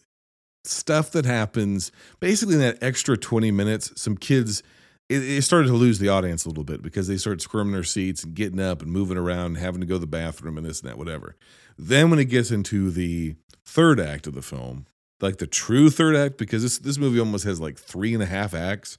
stuff 0.65 1.13
that 1.13 1.25
happens 1.25 1.93
basically 2.19 2.55
in 2.55 2.61
that 2.63 2.83
extra 2.83 3.17
20 3.17 3.53
minutes. 3.53 3.93
Some 3.95 4.17
kids 4.17 4.65
it, 5.13 5.23
it, 5.23 5.43
started 5.43 5.69
to 5.69 5.75
lose 5.75 5.99
the 5.99 6.09
audience 6.09 6.45
a 6.45 6.49
little 6.49 6.65
bit 6.65 6.83
because 6.83 7.09
they 7.09 7.17
started 7.17 7.41
squirming 7.41 7.73
their 7.73 7.85
seats 7.85 8.25
and 8.25 8.35
getting 8.35 8.61
up 8.61 8.83
and 8.83 8.91
moving 8.91 9.17
around, 9.17 9.47
and 9.47 9.59
having 9.59 9.81
to 9.81 9.87
go 9.87 9.95
to 9.95 10.01
the 10.01 10.07
bathroom 10.07 10.57
and 10.57 10.67
this 10.67 10.81
and 10.81 10.91
that, 10.91 10.99
whatever. 10.99 11.37
Then 11.79 12.11
when 12.11 12.19
it 12.19 12.27
gets 12.27 12.51
into 12.51 12.91
the 12.91 13.35
third 13.65 14.01
act 14.01 14.27
of 14.27 14.35
the 14.35 14.43
film, 14.43 14.87
like 15.21 15.39
the 15.39 15.47
true 15.47 15.91
third 15.91 16.17
act, 16.17 16.39
because 16.39 16.63
this 16.63 16.79
this 16.79 16.99
movie 16.99 17.19
almost 17.19 17.45
has 17.45 17.61
like 17.61 17.79
three 17.79 18.15
and 18.15 18.23
a 18.23 18.27
half 18.27 18.55
acts 18.55 18.99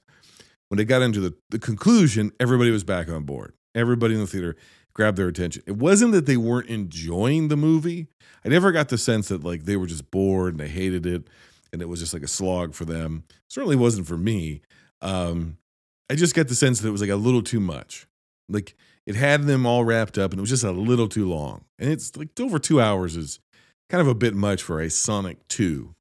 when 0.68 0.78
they 0.78 0.84
got 0.84 1.02
into 1.02 1.20
the, 1.20 1.34
the 1.50 1.58
conclusion, 1.58 2.32
everybody 2.40 2.70
was 2.70 2.84
back 2.84 3.08
on 3.08 3.24
board. 3.24 3.52
Everybody 3.74 4.14
in 4.14 4.20
the 4.20 4.26
theater 4.26 4.56
grabbed 4.92 5.18
their 5.18 5.28
attention. 5.28 5.62
It 5.66 5.76
wasn't 5.76 6.12
that 6.12 6.26
they 6.26 6.36
weren't 6.36 6.68
enjoying 6.68 7.48
the 7.48 7.56
movie. 7.56 8.06
I 8.44 8.48
never 8.48 8.72
got 8.72 8.88
the 8.88 8.98
sense 8.98 9.28
that 9.28 9.44
like 9.44 9.64
they 9.64 9.76
were 9.76 9.86
just 9.86 10.10
bored 10.10 10.54
and 10.54 10.60
they 10.60 10.68
hated 10.68 11.06
it 11.06 11.28
and 11.72 11.82
it 11.82 11.88
was 11.88 12.00
just 12.00 12.14
like 12.14 12.22
a 12.22 12.28
slog 12.28 12.74
for 12.74 12.84
them. 12.84 13.24
Certainly 13.48 13.76
wasn't 13.76 14.06
for 14.06 14.16
me. 14.16 14.62
Um, 15.02 15.58
I 16.10 16.14
just 16.14 16.34
got 16.34 16.48
the 16.48 16.54
sense 16.54 16.80
that 16.80 16.88
it 16.88 16.92
was 16.92 17.00
like 17.00 17.10
a 17.10 17.16
little 17.16 17.42
too 17.42 17.60
much. 17.60 18.06
Like 18.48 18.74
it 19.06 19.14
had 19.14 19.44
them 19.44 19.66
all 19.66 19.84
wrapped 19.84 20.18
up 20.18 20.32
and 20.32 20.38
it 20.38 20.42
was 20.42 20.50
just 20.50 20.64
a 20.64 20.70
little 20.72 21.08
too 21.08 21.28
long. 21.28 21.64
And 21.78 21.90
it's 21.90 22.16
like 22.16 22.38
over 22.40 22.58
two 22.58 22.80
hours 22.80 23.16
is 23.16 23.40
kind 23.88 24.00
of 24.00 24.08
a 24.08 24.14
bit 24.14 24.34
much 24.34 24.62
for 24.62 24.80
a 24.80 24.90
Sonic 24.90 25.46
2. 25.48 25.94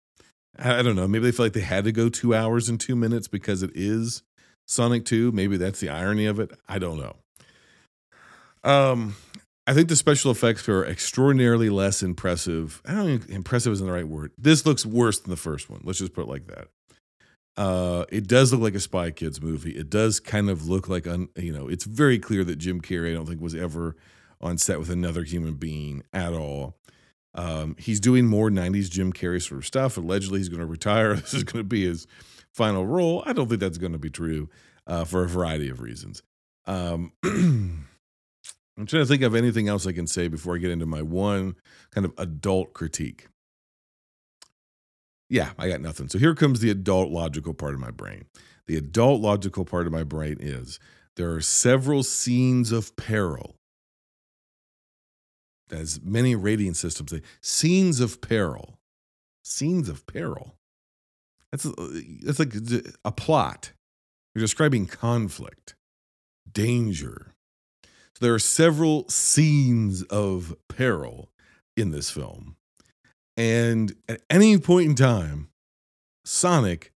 I, 0.60 0.81
don't 0.81 0.95
know. 0.95 1.07
Maybe 1.07 1.25
they 1.25 1.31
feel 1.31 1.48
like 1.48 1.53
they 1.53 1.62
had 1.62 1.83
to 1.86 1.91
go 1.91 2.10
two 2.10 2.36
hours 2.36 2.69
and 2.69 2.79
two 2.79 2.95
minutes 2.95 3.27
because 3.27 3.63
it 3.63 3.72
is 3.74 4.22
Sonic 4.67 5.03
2. 5.05 5.31
Maybe 5.31 5.57
that's 5.57 5.79
the 5.79 5.89
irony 5.89 6.25
of 6.25 6.39
it. 6.39 6.51
I 6.67 6.79
don't 6.79 7.00
know. 7.00 7.15
Um, 8.63 9.15
I 9.65 9.74
think 9.74 9.89
the 9.89 9.95
special 9.95 10.31
effects 10.31 10.69
are 10.69 10.86
extraordinarily 10.86 11.69
less 11.69 12.03
impressive. 12.03 12.81
I 12.86 12.93
don't 12.93 13.05
think 13.05 13.29
impressive 13.29 13.74
isn't 13.74 13.86
the 13.86 13.91
right 13.91 14.07
word. 14.07 14.31
This 14.38 14.65
looks 14.65 14.86
worse 14.86 15.19
than 15.19 15.31
the 15.31 15.38
first 15.38 15.69
one. 15.69 15.81
Let's 15.83 16.00
just 16.00 16.13
put 16.13 16.25
it 16.25 16.29
like 16.29 16.48
that. 16.48 16.67
Uh, 17.55 18.05
it 18.10 18.27
does 18.27 18.51
look 18.51 18.62
like 18.62 18.75
a 18.75 18.79
Spy 18.79 19.12
Kids 19.12 19.41
movie. 19.41 19.72
It 19.72 19.89
does 19.89 20.19
kind 20.19 20.50
of 20.50 20.67
look 20.67 20.89
like, 20.89 21.05
un, 21.05 21.29
you 21.36 21.53
know, 21.53 21.67
it's 21.67 21.86
very 21.86 22.17
clear 22.17 22.43
that 22.43 22.55
Jim 22.57 22.81
Carrey, 22.81 23.12
I 23.12 23.13
don't 23.13 23.27
think, 23.27 23.41
was 23.41 23.55
ever 23.55 23.95
on 24.41 24.57
set 24.57 24.79
with 24.79 24.89
another 24.89 25.24
human 25.24 25.53
being 25.55 26.03
at 26.12 26.33
all. 26.33 26.75
Um, 27.36 27.75
he's 27.79 28.00
doing 28.00 28.27
more 28.27 28.50
90s 28.50 28.89
Jim 28.89 29.13
Carrey 29.13 29.41
sort 29.41 29.60
of 29.60 29.65
stuff. 29.65 29.98
Allegedly, 29.98 30.39
he's 30.39 30.50
going 30.50 30.60
to 30.60 30.65
retire. 30.65 31.15
This 31.24 31.33
is 31.33 31.43
going 31.43 31.63
to 31.63 31.67
be 31.67 31.86
his 31.86 32.07
final 32.51 32.86
role. 32.86 33.24
I 33.25 33.33
don't 33.33 33.48
think 33.48 33.60
that's 33.60 33.77
going 33.77 33.93
to 33.93 34.00
be 34.00 34.10
true 34.10 34.50
uh, 34.88 35.05
for 35.05 35.24
a 35.24 35.27
variety 35.27 35.69
of 35.69 35.81
reasons. 35.81 36.24
Um, 36.65 37.13
I'm 37.24 38.88
trying 38.88 39.03
to 39.03 39.05
think 39.05 39.22
of 39.22 39.36
anything 39.36 39.67
else 39.67 39.86
I 39.86 39.91
can 39.91 40.07
say 40.07 40.27
before 40.27 40.55
I 40.55 40.60
get 40.60 40.72
into 40.72 40.86
my 40.86 41.01
one 41.01 41.55
kind 41.91 42.05
of 42.05 42.13
adult 42.17 42.74
critique. 42.74 43.27
Yeah, 45.34 45.50
I 45.58 45.68
got 45.68 45.82
nothing. 45.82 46.10
So 46.10 46.20
here 46.20 46.36
comes 46.36 46.60
the 46.60 46.70
adult 46.70 47.10
logical 47.10 47.56
part 47.56 47.74
of 47.74 47.80
my 47.80 47.90
brain. 47.90 48.25
The 48.68 48.78
adult 48.78 49.20
logical 49.20 49.66
part 49.66 49.88
of 49.88 49.92
my 49.92 50.04
brain 50.04 50.38
is 50.40 50.80
there 51.16 51.34
are 51.34 51.42
several 51.42 52.04
scenes 52.04 52.72
of 52.72 52.96
peril. 52.98 53.56
As 55.72 56.00
many 56.04 56.36
rating 56.36 56.75
systems 56.75 57.10
say, 57.10 57.24
scenes 57.42 58.00
of 58.00 58.22
peril. 58.22 58.78
Scenes 59.44 59.90
of 59.90 60.06
peril. 60.06 60.54
That's, 61.52 61.66
uh, 61.66 61.72
that's 62.22 62.38
like 62.38 62.54
a 63.04 63.12
plot. 63.12 63.72
You're 64.36 64.44
describing 64.44 64.86
conflict, 64.86 65.74
danger. 66.52 67.34
So 67.84 68.24
there 68.24 68.36
are 68.36 68.40
several 68.40 69.10
scenes 69.10 70.04
of 70.04 70.56
peril 70.70 71.32
in 71.75 71.90
this 71.90 72.12
film. 72.12 72.56
And 73.36 73.96
at 74.08 74.22
any 74.30 74.58
point 74.58 74.90
in 74.90 74.96
time, 74.96 75.50
Sonic 76.25 76.92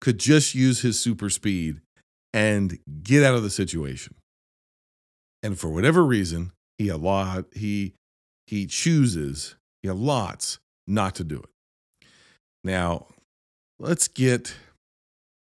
could 0.00 0.18
just 0.18 0.54
use 0.54 0.80
his 0.80 0.98
super 1.00 1.30
speed 1.30 1.80
and 2.32 2.78
get 3.02 3.22
out 3.22 3.34
of 3.34 3.42
the 3.42 3.50
situation. 3.50 4.14
And 5.42 5.58
for 5.58 5.68
whatever 5.68 6.04
reason, 6.04 6.52
he 6.78 6.88
a 6.88 6.96
lot 6.96 7.46
he 7.54 7.94
he 8.46 8.66
chooses, 8.66 9.56
he 9.82 9.88
a 9.88 9.94
lots 9.94 10.58
not 10.86 11.14
to 11.16 11.24
do 11.24 11.38
it. 11.38 12.06
Now, 12.62 13.06
let's 13.78 14.08
get 14.08 14.56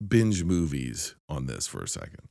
binge 0.07 0.45
movies 0.45 1.15
on 1.29 1.47
this 1.47 1.67
for 1.67 1.83
a 1.83 1.89
second. 1.89 2.29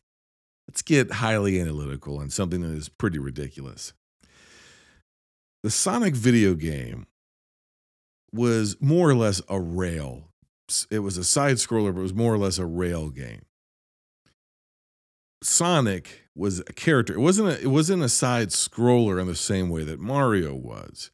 Let's 0.67 0.81
get 0.81 1.11
highly 1.13 1.59
analytical 1.59 2.17
on 2.17 2.29
something 2.29 2.61
that 2.61 2.75
is 2.75 2.89
pretty 2.89 3.19
ridiculous. 3.19 3.93
The 5.63 5.71
Sonic 5.71 6.13
video 6.13 6.53
game 6.53 7.07
was 8.35 8.77
more 8.79 9.09
or 9.09 9.15
less 9.15 9.41
a 9.49 9.59
rail. 9.59 10.29
It 10.89 10.99
was 10.99 11.17
a 11.17 11.23
side 11.23 11.55
scroller, 11.57 11.93
but 11.93 11.99
it 11.99 12.03
was 12.03 12.13
more 12.13 12.33
or 12.33 12.37
less 12.37 12.57
a 12.57 12.65
rail 12.65 13.09
game. 13.09 13.45
Sonic 15.43 16.23
was 16.35 16.59
a 16.61 16.73
character. 16.73 17.13
It 17.13 17.19
wasn't 17.19 17.49
a, 17.49 17.61
it 17.61 17.67
wasn't 17.67 18.03
a 18.03 18.09
side 18.09 18.49
scroller 18.49 19.21
in 19.21 19.27
the 19.27 19.35
same 19.35 19.69
way 19.69 19.83
that 19.83 19.99
Mario 19.99 20.55
was. 20.55 21.11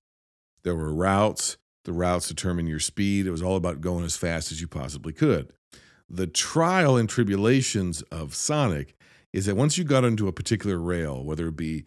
There 0.64 0.76
were 0.76 0.94
routes. 0.94 1.58
The 1.86 1.94
routes 1.94 2.28
determine 2.28 2.68
your 2.68 2.80
speed. 2.80 3.26
It 3.26 3.32
was 3.32 3.42
all 3.42 3.56
about 3.56 3.82
going 3.82 4.06
as 4.06 4.16
fast 4.16 4.52
as 4.52 4.62
you 4.62 4.68
possibly 4.68 5.14
could. 5.14 5.52
The 6.10 6.28
trial 6.28 6.98
and 6.98 7.10
tribulations 7.10 8.02
of 8.04 8.36
Sonic 8.36 8.96
is 9.34 9.46
that 9.46 9.56
once 9.56 9.78
you 9.78 9.84
got 9.84 10.04
into 10.04 10.28
a 10.28 10.34
particular 10.34 10.78
rail, 10.78 11.24
whether 11.24 11.48
it 11.48 11.58
be 11.58 11.86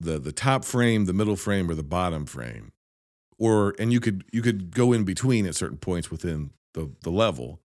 the 0.00 0.18
the 0.18 0.32
top 0.32 0.64
frame, 0.64 1.04
the 1.04 1.12
middle 1.12 1.36
frame, 1.36 1.70
or 1.70 1.74
the 1.74 1.82
bottom 1.82 2.26
frame, 2.26 2.72
or 3.38 3.74
and 3.78 3.92
you 3.92 4.00
could 4.00 4.24
you 4.32 4.42
could 4.42 4.74
go 4.74 4.92
in 4.92 5.04
between 5.04 5.46
at 5.46 5.54
certain 5.54 5.78
points 5.78 6.10
within 6.10 6.50
the 6.74 6.90
the 7.02 7.10
level 7.10 7.60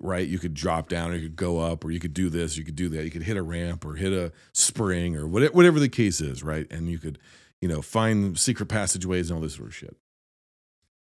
right? 0.00 0.28
You 0.28 0.38
could 0.38 0.54
drop 0.54 0.88
down 0.88 1.10
or 1.10 1.16
you 1.16 1.22
could 1.22 1.34
go 1.36 1.58
up 1.58 1.84
or 1.84 1.90
you 1.90 1.98
could 1.98 2.14
do 2.14 2.28
this 2.28 2.56
you 2.56 2.64
could 2.64 2.76
do 2.76 2.88
that. 2.90 3.04
You 3.04 3.10
could 3.10 3.24
hit 3.24 3.36
a 3.36 3.42
ramp 3.42 3.84
or 3.84 3.94
hit 3.94 4.12
a 4.12 4.32
spring 4.52 5.16
or 5.16 5.26
whatever, 5.26 5.52
whatever 5.52 5.80
the 5.80 5.88
case 5.88 6.20
is 6.20 6.42
right? 6.42 6.70
And 6.70 6.88
you 6.88 6.98
could 6.98 7.18
you 7.60 7.68
know 7.68 7.82
find 7.82 8.38
secret 8.38 8.66
passageways 8.66 9.30
and 9.30 9.36
all 9.36 9.42
this 9.42 9.54
sort 9.54 9.68
of 9.68 9.74
shit. 9.74 9.96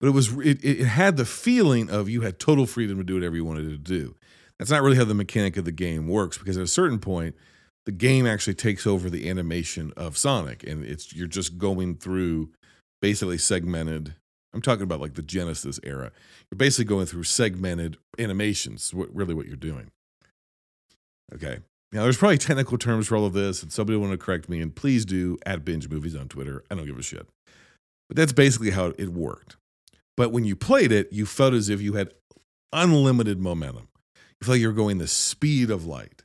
But 0.00 0.09
it 0.09 0.12
was 0.12 0.33
it, 0.38 0.64
it 0.64 0.85
had 0.85 1.16
the 1.16 1.25
feeling 1.25 1.90
of 1.90 2.09
you 2.09 2.23
had 2.23 2.38
total 2.38 2.66
freedom 2.66 2.99
to 2.99 3.04
do 3.04 3.14
whatever 3.14 3.37
you 3.37 3.44
wanted 3.44 3.71
to 3.71 3.78
do. 3.78 4.14
That's 4.59 4.71
not 4.71 4.83
really 4.83 4.97
how 4.97 5.04
the 5.04 5.14
mechanic 5.14 5.56
of 5.56 5.64
the 5.64 5.73
game 5.73 6.09
works 6.09 6.38
because 6.38 6.56
at 6.56 6.62
a 6.62 6.68
certain 6.68 6.99
point 6.99 7.35
the 7.85 7.92
game 7.92 8.26
actually 8.26 8.54
takes 8.54 8.87
over 8.87 9.11
the 9.11 9.28
animation 9.28 9.92
of 9.97 10.16
sonic 10.16 10.62
and 10.64 10.85
it's 10.85 11.14
you're 11.14 11.26
just 11.26 11.59
going 11.59 11.97
through 11.97 12.50
basically 13.04 13.37
segmented 13.37 14.14
I'm 14.54 14.62
talking 14.62 14.84
about 14.84 15.00
like 15.00 15.14
the 15.14 15.23
Genesis 15.23 15.78
era. 15.82 16.11
You're 16.50 16.56
basically 16.56 16.84
going 16.84 17.06
through 17.06 17.25
segmented 17.25 17.99
animations, 18.18 18.92
really 18.94 19.34
what 19.34 19.46
you're 19.46 19.56
doing. 19.56 19.90
Okay. 21.34 21.58
Now, 21.92 22.04
there's 22.04 22.16
probably 22.16 22.38
technical 22.38 22.78
terms 22.78 23.08
for 23.08 23.16
all 23.16 23.26
of 23.26 23.32
this, 23.32 23.62
and 23.62 23.73
somebody 23.73 23.99
want 23.99 24.12
to 24.12 24.18
correct 24.18 24.49
me, 24.49 24.61
and 24.61 24.75
please 24.75 25.04
do 25.04 25.38
at 25.44 25.64
binge 25.64 25.88
movies 25.88 26.14
on 26.14 26.28
Twitter. 26.28 26.64
I 26.70 26.76
don't 26.76 26.87
give 26.87 26.99
a 26.99 27.02
shit. 27.02 27.26
But 28.08 28.16
that's 28.16 28.32
basically 28.32 28.70
how 28.70 28.92
it 28.96 29.08
worked. 29.08 29.56
But 30.16 30.30
when 30.30 30.44
you 30.44 30.54
played 30.54 30.92
it, 30.92 31.12
you 31.12 31.26
felt 31.26 31.52
as 31.52 31.68
if 31.68 31.80
you 31.80 31.94
had 31.94 32.11
unlimited 32.73 33.40
momentum. 33.40 33.88
You 34.14 34.46
felt 34.46 34.54
like 34.54 34.61
you 34.61 34.68
were 34.68 34.73
going 34.73 34.99
the 34.99 35.08
speed 35.08 35.70
of 35.70 35.84
light. 35.84 36.23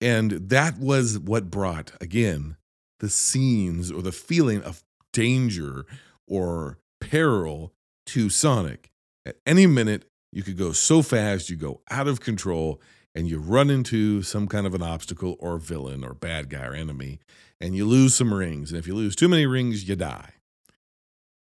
And 0.00 0.32
that 0.50 0.78
was 0.78 1.18
what 1.18 1.50
brought, 1.50 1.92
again, 2.00 2.56
the 3.00 3.08
scenes 3.08 3.90
or 3.90 4.02
the 4.02 4.12
feeling 4.12 4.62
of 4.62 4.82
danger 5.18 5.84
or 6.28 6.78
peril 7.00 7.74
to 8.06 8.30
Sonic. 8.30 8.92
At 9.26 9.36
any 9.44 9.66
minute, 9.66 10.04
you 10.32 10.44
could 10.44 10.56
go 10.56 10.70
so 10.70 11.02
fast, 11.02 11.50
you 11.50 11.56
go 11.56 11.80
out 11.90 12.06
of 12.06 12.20
control, 12.20 12.80
and 13.16 13.28
you 13.28 13.40
run 13.40 13.68
into 13.68 14.22
some 14.22 14.46
kind 14.46 14.64
of 14.64 14.74
an 14.74 14.82
obstacle 14.82 15.36
or 15.40 15.58
villain 15.58 16.04
or 16.04 16.14
bad 16.14 16.48
guy 16.48 16.64
or 16.64 16.72
enemy, 16.72 17.18
and 17.60 17.74
you 17.74 17.84
lose 17.84 18.14
some 18.14 18.32
rings. 18.32 18.70
And 18.70 18.78
if 18.78 18.86
you 18.86 18.94
lose 18.94 19.16
too 19.16 19.28
many 19.28 19.44
rings, 19.44 19.88
you 19.88 19.96
die. 19.96 20.34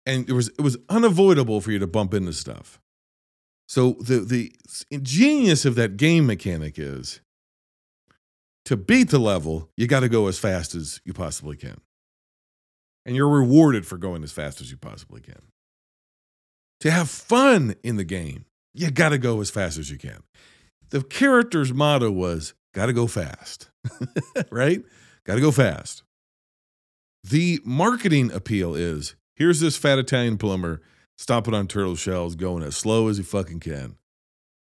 And 0.05 0.29
it 0.29 0.33
was 0.33 0.49
it 0.49 0.61
was 0.61 0.77
unavoidable 0.87 1.59
for 1.59 1.71
you 1.71 1.79
to 1.79 1.87
bump 1.87 2.13
into 2.13 2.33
stuff. 2.33 2.79
So 3.67 3.93
the 3.93 4.19
the 4.19 4.99
genius 4.99 5.65
of 5.65 5.73
that 5.75 5.97
game 5.97 6.27
mechanic 6.27 6.77
is 6.77 7.21
to 8.65 8.77
beat 8.77 9.09
the 9.09 9.19
level, 9.19 9.71
you 9.75 9.87
got 9.87 10.01
to 10.01 10.09
go 10.09 10.27
as 10.27 10.37
fast 10.37 10.75
as 10.75 11.01
you 11.05 11.13
possibly 11.13 11.55
can 11.55 11.81
and 13.05 13.15
you're 13.15 13.29
rewarded 13.29 13.85
for 13.85 13.97
going 13.97 14.23
as 14.23 14.31
fast 14.31 14.61
as 14.61 14.71
you 14.71 14.77
possibly 14.77 15.21
can. 15.21 15.41
To 16.81 16.91
have 16.91 17.09
fun 17.09 17.75
in 17.83 17.95
the 17.95 18.03
game, 18.03 18.45
you 18.73 18.91
got 18.91 19.09
to 19.09 19.17
go 19.17 19.39
as 19.41 19.49
fast 19.49 19.77
as 19.77 19.89
you 19.89 19.97
can. 19.97 20.23
The 20.89 21.01
character's 21.01 21.73
motto 21.73 22.11
was 22.11 22.53
got 22.73 22.87
to 22.87 22.93
go 22.93 23.07
fast, 23.07 23.69
right? 24.51 24.83
Got 25.25 25.35
to 25.35 25.41
go 25.41 25.51
fast. 25.51 26.03
The 27.23 27.61
marketing 27.63 28.31
appeal 28.31 28.75
is 28.75 29.15
here's 29.35 29.59
this 29.59 29.77
fat 29.77 29.97
Italian 29.97 30.37
plumber 30.37 30.81
stomping 31.17 31.53
on 31.53 31.67
turtle 31.67 31.95
shells, 31.95 32.35
going 32.35 32.63
as 32.63 32.75
slow 32.75 33.07
as 33.07 33.17
he 33.17 33.23
fucking 33.23 33.61
can. 33.61 33.95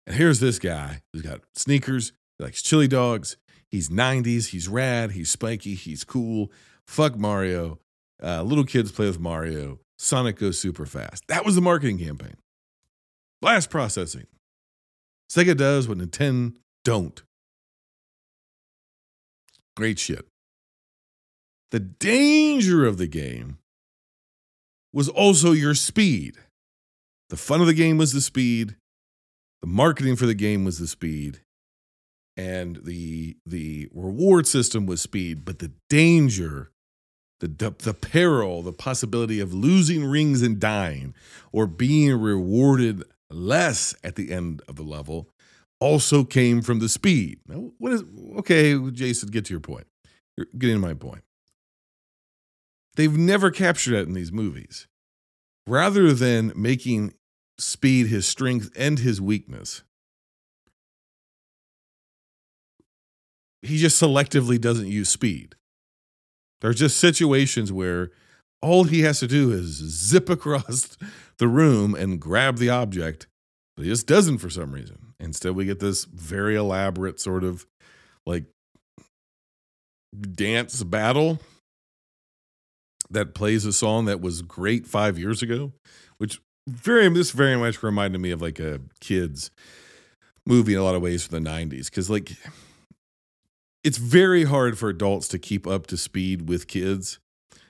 And 0.07 0.17
here's 0.17 0.41
this 0.41 0.59
guy 0.59 1.03
who's 1.13 1.23
got 1.23 1.41
sneakers, 1.55 2.13
he 2.39 2.45
likes 2.45 2.63
chili 2.63 2.89
dogs, 2.89 3.37
he's 3.71 3.89
90s, 3.89 4.49
he's 4.49 4.69
rad, 4.69 5.13
he's 5.13 5.31
spiky, 5.31 5.75
he's 5.75 6.05
cool. 6.05 6.51
Fuck 6.87 7.17
Mario. 7.17 7.79
Uh, 8.23 8.43
little 8.43 8.65
kids 8.65 8.93
play 8.93 9.07
with 9.07 9.19
Mario. 9.19 9.81
Sonic 9.99 10.37
goes 10.39 10.59
super 10.59 10.87
fast. 10.87 11.25
That 11.29 11.45
was 11.45 11.55
the 11.55 11.61
marketing 11.61 11.99
campaign. 11.99 12.37
Blast 13.41 13.71
processing. 13.71 14.27
Sega 15.31 15.57
does 15.57 15.89
what 15.89 15.99
Nintendo 15.99 16.55
don't. 16.85 17.23
Great 19.77 19.99
shit. 19.99 20.27
The 21.71 21.81
danger 21.81 22.85
of 22.85 22.99
the 22.99 23.07
game 23.07 23.59
was 24.93 25.09
also 25.09 25.53
your 25.53 25.75
speed. 25.75 26.37
The 27.31 27.37
fun 27.37 27.63
of 27.63 27.67
the 27.67 27.75
game 27.75 27.97
was 27.97 28.13
the 28.13 28.21
speed. 28.21 28.77
The 29.63 29.69
marketing 29.69 30.17
for 30.17 30.27
the 30.27 30.35
game 30.35 30.65
was 30.65 30.79
the 30.79 30.87
speed. 30.87 31.41
And 32.37 32.81
the 32.85 33.37
the 33.47 33.89
reward 33.93 34.47
system 34.47 34.87
was 34.87 35.01
speed, 35.01 35.45
but 35.45 35.59
the 35.59 35.73
danger 35.89 36.73
the, 37.49 37.75
the 37.79 37.95
peril, 37.95 38.63
the 38.63 38.73
possibility 38.73 39.41
of 39.41 39.53
losing 39.53 40.05
rings 40.05 40.43
and 40.43 40.61
dying, 40.61 41.15
or 41.51 41.67
being 41.67 42.19
rewarded 42.21 43.03
less 43.31 43.95
at 44.05 44.17
the 44.17 44.33
end 44.33 44.63
of 44.69 44.77
the 44.77 44.83
level, 44.83 45.29
also 45.81 46.23
came 46.23 46.63
from 46.63 46.79
the 46.79 46.89
speed. 46.89 47.41
Now, 47.49 47.73
what 47.79 47.93
is 47.93 48.05
okay, 48.37 48.79
Jason? 48.93 49.31
Get 49.31 49.47
to 49.47 49.53
your 49.53 49.61
point. 49.61 49.87
You're 50.37 50.47
getting 50.57 50.77
to 50.77 50.81
my 50.81 50.95
point. 50.95 51.25
They've 52.95 53.17
never 53.17 53.51
captured 53.51 53.93
that 53.93 54.07
in 54.07 54.15
these 54.15 54.33
movies. 54.33 54.87
Rather 55.67 56.13
than 56.13 56.53
making 56.55 57.15
speed 57.59 58.07
his 58.07 58.27
strength 58.27 58.71
and 58.77 58.99
his 58.99 59.21
weakness, 59.21 59.83
he 63.63 63.79
just 63.79 64.01
selectively 64.01 64.61
doesn't 64.61 64.89
use 64.89 65.09
speed. 65.09 65.55
There's 66.63 66.79
just 66.79 66.97
situations 66.97 67.73
where 67.73 68.11
all 68.63 68.85
he 68.85 69.01
has 69.01 69.19
to 69.21 69.27
do 69.27 69.51
is 69.51 69.67
zip 69.67 70.31
across 70.31 70.97
the 71.39 71.49
room 71.49 71.95
and 71.95 72.21
grab 72.21 72.57
the 72.57 72.71
object, 72.71 73.27
but 73.77 73.85
he 73.85 73.91
just 73.91 74.07
doesn't 74.07 74.39
for 74.39 74.49
some 74.49 74.73
reason. 74.73 75.15
Instead, 75.21 75.55
we 75.55 75.67
get 75.67 75.81
this 75.81 76.05
very 76.05 76.57
elaborate 76.57 77.21
sort 77.21 77.45
of 77.45 77.67
like 78.25 78.45
dance 80.21 80.83
battle 80.83 81.41
that 83.11 83.35
plays 83.35 83.65
a 83.65 83.73
song 83.73 84.07
that 84.07 84.21
was 84.21 84.43
great 84.43 84.87
five 84.87 85.19
years 85.19 85.43
ago, 85.43 85.73
which 86.19 86.41
very 86.69 87.09
this 87.09 87.33
very 87.33 87.57
much 87.57 87.83
reminded 87.83 88.21
me 88.21 88.31
of 88.31 88.41
like 88.41 88.61
a 88.61 88.81
kids 89.01 89.51
movie 90.47 90.75
in 90.75 90.81
a 90.81 90.83
lot 90.83 90.95
of 90.95 91.03
ways 91.03 91.27
from 91.27 91.43
the 91.43 91.51
90s 91.51 91.87
because 91.87 92.09
like 92.11 92.33
it's 93.85 93.99
very 93.99 94.45
hard 94.45 94.79
for 94.79 94.89
adults 94.89 95.29
to 95.29 95.39
keep 95.39 95.67
up 95.67 95.87
to 95.89 95.97
speed 95.97 96.49
with 96.49 96.67
kids. 96.67 97.19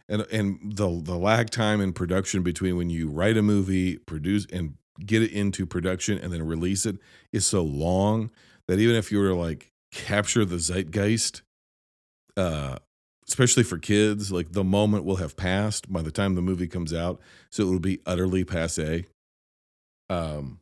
And 0.08 0.26
and 0.32 0.58
the 0.76 1.00
the 1.02 1.16
lag 1.16 1.50
time 1.50 1.80
in 1.80 1.92
production 1.92 2.42
between 2.42 2.76
when 2.76 2.90
you 2.90 3.08
write 3.08 3.36
a 3.36 3.42
movie 3.42 3.96
produce 3.98 4.46
and 4.52 4.74
get 5.04 5.22
it 5.22 5.32
into 5.32 5.66
production 5.66 6.18
and 6.18 6.32
then 6.32 6.46
release 6.46 6.84
it 6.86 6.98
is 7.32 7.46
so 7.46 7.62
long 7.62 8.30
that 8.68 8.78
even 8.78 8.94
if 8.94 9.10
you 9.10 9.18
were 9.18 9.32
like 9.32 9.72
capture 9.90 10.44
the 10.44 10.58
zeitgeist 10.58 11.42
uh 12.36 12.76
especially 13.26 13.62
for 13.62 13.78
kids 13.78 14.30
like 14.30 14.52
the 14.52 14.64
moment 14.64 15.04
will 15.04 15.16
have 15.16 15.36
passed 15.36 15.90
by 15.90 16.02
the 16.02 16.10
time 16.10 16.34
the 16.34 16.42
movie 16.42 16.66
comes 16.66 16.92
out 16.92 17.20
so 17.50 17.62
it 17.62 17.66
will 17.66 17.78
be 17.78 18.00
utterly 18.06 18.44
passe 18.44 19.06
um 20.10 20.60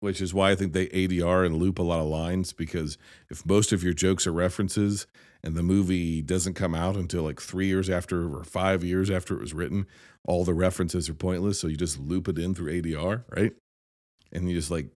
which 0.00 0.20
is 0.20 0.34
why 0.34 0.50
I 0.50 0.54
think 0.54 0.72
they 0.72 0.86
ADR 0.88 1.46
and 1.46 1.56
loop 1.56 1.78
a 1.78 1.82
lot 1.82 2.00
of 2.00 2.06
lines 2.06 2.52
because 2.52 2.98
if 3.30 3.44
most 3.46 3.72
of 3.72 3.82
your 3.82 3.94
jokes 3.94 4.26
are 4.26 4.32
references 4.32 5.06
and 5.42 5.54
the 5.54 5.62
movie 5.62 6.22
doesn't 6.22 6.54
come 6.54 6.74
out 6.74 6.96
until 6.96 7.22
like 7.22 7.40
three 7.40 7.66
years 7.66 7.88
after 7.88 8.34
or 8.34 8.44
five 8.44 8.84
years 8.84 9.10
after 9.10 9.34
it 9.34 9.40
was 9.40 9.54
written, 9.54 9.86
all 10.26 10.44
the 10.44 10.54
references 10.54 11.08
are 11.08 11.14
pointless. 11.14 11.60
So 11.60 11.68
you 11.68 11.76
just 11.76 11.98
loop 11.98 12.28
it 12.28 12.38
in 12.38 12.54
through 12.54 12.82
ADR, 12.82 13.24
right? 13.34 13.52
And 14.32 14.48
you 14.48 14.56
just 14.56 14.70
like, 14.70 14.88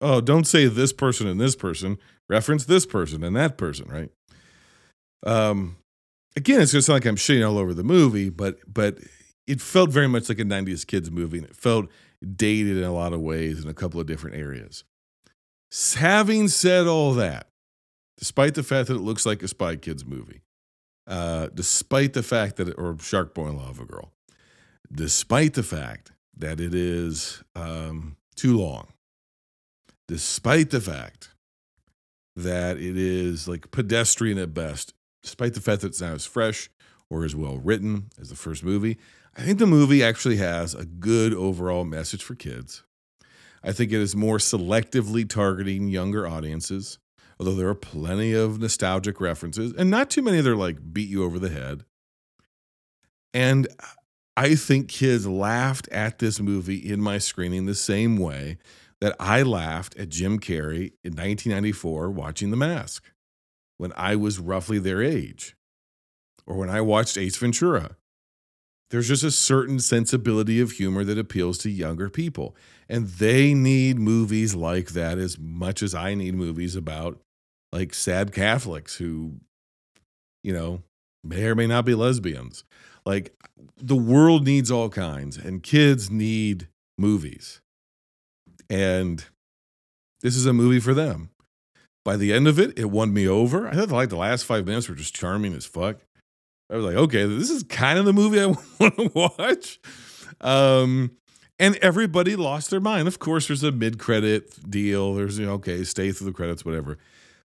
oh, 0.00 0.20
don't 0.20 0.46
say 0.46 0.66
this 0.66 0.92
person 0.92 1.26
and 1.26 1.40
this 1.40 1.56
person, 1.56 1.98
reference 2.28 2.64
this 2.64 2.86
person 2.86 3.24
and 3.24 3.36
that 3.36 3.56
person, 3.56 3.88
right? 3.88 4.10
Um, 5.26 5.76
again, 6.36 6.60
it's 6.60 6.72
gonna 6.72 6.82
sound 6.82 6.96
like 6.96 7.06
I'm 7.06 7.16
shitting 7.16 7.48
all 7.48 7.58
over 7.58 7.74
the 7.74 7.82
movie, 7.82 8.30
but 8.30 8.58
but 8.66 8.98
it 9.46 9.60
felt 9.60 9.90
very 9.90 10.08
much 10.08 10.28
like 10.28 10.38
a 10.38 10.44
90s 10.44 10.86
kids 10.86 11.10
movie 11.10 11.38
and 11.38 11.46
it 11.46 11.56
felt 11.56 11.88
dated 12.34 12.76
in 12.76 12.84
a 12.84 12.92
lot 12.92 13.12
of 13.12 13.20
ways 13.20 13.62
in 13.62 13.68
a 13.68 13.74
couple 13.74 14.00
of 14.00 14.06
different 14.06 14.36
areas. 14.36 14.84
Having 15.96 16.48
said 16.48 16.86
all 16.86 17.12
that, 17.14 17.48
despite 18.18 18.54
the 18.54 18.62
fact 18.62 18.88
that 18.88 18.96
it 18.96 19.00
looks 19.00 19.26
like 19.26 19.42
a 19.42 19.48
Spy 19.48 19.76
Kids 19.76 20.04
movie, 20.04 20.42
uh, 21.06 21.48
despite 21.54 22.12
the 22.12 22.22
fact 22.22 22.56
that, 22.56 22.68
it, 22.68 22.74
or 22.78 22.96
Shark 22.98 23.34
Boy 23.34 23.48
and 23.48 23.58
Lava 23.58 23.84
Girl, 23.84 24.12
despite 24.92 25.54
the 25.54 25.62
fact 25.62 26.12
that 26.36 26.60
it 26.60 26.74
is 26.74 27.42
um, 27.54 28.16
too 28.34 28.58
long, 28.58 28.88
despite 30.08 30.70
the 30.70 30.80
fact 30.80 31.30
that 32.36 32.76
it 32.76 32.96
is 32.96 33.48
like 33.48 33.70
pedestrian 33.70 34.38
at 34.38 34.54
best, 34.54 34.94
despite 35.22 35.54
the 35.54 35.60
fact 35.60 35.80
that 35.80 35.88
it's 35.88 36.00
not 36.00 36.14
as 36.14 36.26
fresh 36.26 36.70
or 37.10 37.24
as 37.24 37.34
well 37.34 37.58
written 37.58 38.10
as 38.20 38.28
the 38.28 38.36
first 38.36 38.62
movie. 38.62 38.98
I 39.38 39.42
think 39.42 39.58
the 39.58 39.66
movie 39.66 40.02
actually 40.02 40.36
has 40.36 40.74
a 40.74 40.86
good 40.86 41.34
overall 41.34 41.84
message 41.84 42.22
for 42.22 42.34
kids. 42.34 42.84
I 43.62 43.72
think 43.72 43.92
it 43.92 44.00
is 44.00 44.16
more 44.16 44.38
selectively 44.38 45.28
targeting 45.28 45.88
younger 45.88 46.26
audiences, 46.26 46.98
although 47.38 47.54
there 47.54 47.68
are 47.68 47.74
plenty 47.74 48.32
of 48.32 48.58
nostalgic 48.58 49.20
references 49.20 49.74
and 49.76 49.90
not 49.90 50.08
too 50.08 50.22
many 50.22 50.40
that 50.40 50.50
are 50.50 50.56
like 50.56 50.94
beat 50.94 51.10
you 51.10 51.22
over 51.22 51.38
the 51.38 51.50
head. 51.50 51.84
And 53.34 53.68
I 54.38 54.54
think 54.54 54.88
kids 54.88 55.26
laughed 55.26 55.86
at 55.88 56.18
this 56.18 56.40
movie 56.40 56.78
in 56.78 57.02
my 57.02 57.18
screening 57.18 57.66
the 57.66 57.74
same 57.74 58.16
way 58.16 58.56
that 59.02 59.16
I 59.20 59.42
laughed 59.42 59.96
at 59.98 60.08
Jim 60.08 60.38
Carrey 60.38 60.92
in 61.04 61.12
1994 61.12 62.10
watching 62.10 62.50
The 62.50 62.56
Mask 62.56 63.04
when 63.76 63.92
I 63.96 64.16
was 64.16 64.38
roughly 64.38 64.78
their 64.78 65.02
age, 65.02 65.54
or 66.46 66.56
when 66.56 66.70
I 66.70 66.80
watched 66.80 67.18
Ace 67.18 67.36
Ventura. 67.36 67.96
There's 68.90 69.08
just 69.08 69.24
a 69.24 69.30
certain 69.30 69.80
sensibility 69.80 70.60
of 70.60 70.72
humor 70.72 71.04
that 71.04 71.18
appeals 71.18 71.58
to 71.58 71.70
younger 71.70 72.08
people. 72.08 72.54
And 72.88 73.08
they 73.08 73.52
need 73.52 73.98
movies 73.98 74.54
like 74.54 74.90
that 74.90 75.18
as 75.18 75.38
much 75.38 75.82
as 75.82 75.94
I 75.94 76.14
need 76.14 76.34
movies 76.34 76.76
about 76.76 77.20
like 77.72 77.94
sad 77.94 78.32
Catholics 78.32 78.96
who, 78.96 79.40
you 80.44 80.52
know, 80.52 80.82
may 81.24 81.44
or 81.46 81.54
may 81.54 81.66
not 81.66 81.84
be 81.84 81.94
lesbians. 81.94 82.64
Like 83.04 83.34
the 83.76 83.96
world 83.96 84.44
needs 84.44 84.70
all 84.70 84.88
kinds, 84.88 85.36
and 85.36 85.62
kids 85.62 86.10
need 86.10 86.68
movies. 86.98 87.60
And 88.68 89.24
this 90.22 90.36
is 90.36 90.46
a 90.46 90.52
movie 90.52 90.80
for 90.80 90.94
them. 90.94 91.30
By 92.04 92.16
the 92.16 92.32
end 92.32 92.46
of 92.46 92.58
it, 92.58 92.78
it 92.78 92.90
won 92.90 93.12
me 93.12 93.26
over. 93.26 93.68
I 93.68 93.74
thought 93.74 93.90
like 93.90 94.08
the 94.08 94.16
last 94.16 94.44
five 94.44 94.66
minutes 94.66 94.88
were 94.88 94.94
just 94.94 95.14
charming 95.14 95.54
as 95.54 95.66
fuck. 95.66 95.98
I 96.70 96.76
was 96.76 96.84
like, 96.84 96.96
okay, 96.96 97.24
this 97.26 97.50
is 97.50 97.62
kind 97.62 97.98
of 97.98 98.04
the 98.04 98.12
movie 98.12 98.40
I 98.40 98.46
want 98.80 98.96
to 98.96 99.10
watch. 99.14 99.80
Um, 100.40 101.12
and 101.58 101.76
everybody 101.76 102.36
lost 102.36 102.70
their 102.70 102.80
mind. 102.80 103.08
Of 103.08 103.18
course, 103.18 103.46
there's 103.46 103.62
a 103.62 103.72
mid-credit 103.72 104.70
deal. 104.70 105.14
There's 105.14 105.38
you 105.38 105.46
know, 105.46 105.54
okay, 105.54 105.84
stay 105.84 106.12
through 106.12 106.26
the 106.26 106.32
credits, 106.32 106.64
whatever. 106.64 106.98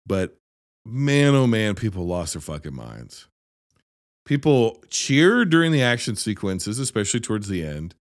But 0.07 0.37
man, 0.85 1.35
oh 1.35 1.47
man, 1.47 1.75
people 1.75 2.07
lost 2.07 2.35
their 2.35 2.41
fucking 2.41 2.75
minds. 2.75 3.29
People 4.25 4.83
cheered 4.89 5.51
during 5.51 5.73
the 5.73 5.83
action 5.83 6.17
sequences, 6.17 6.79
especially 6.79 7.21
towards 7.21 7.49
the 7.49 7.65
end. 7.65 7.95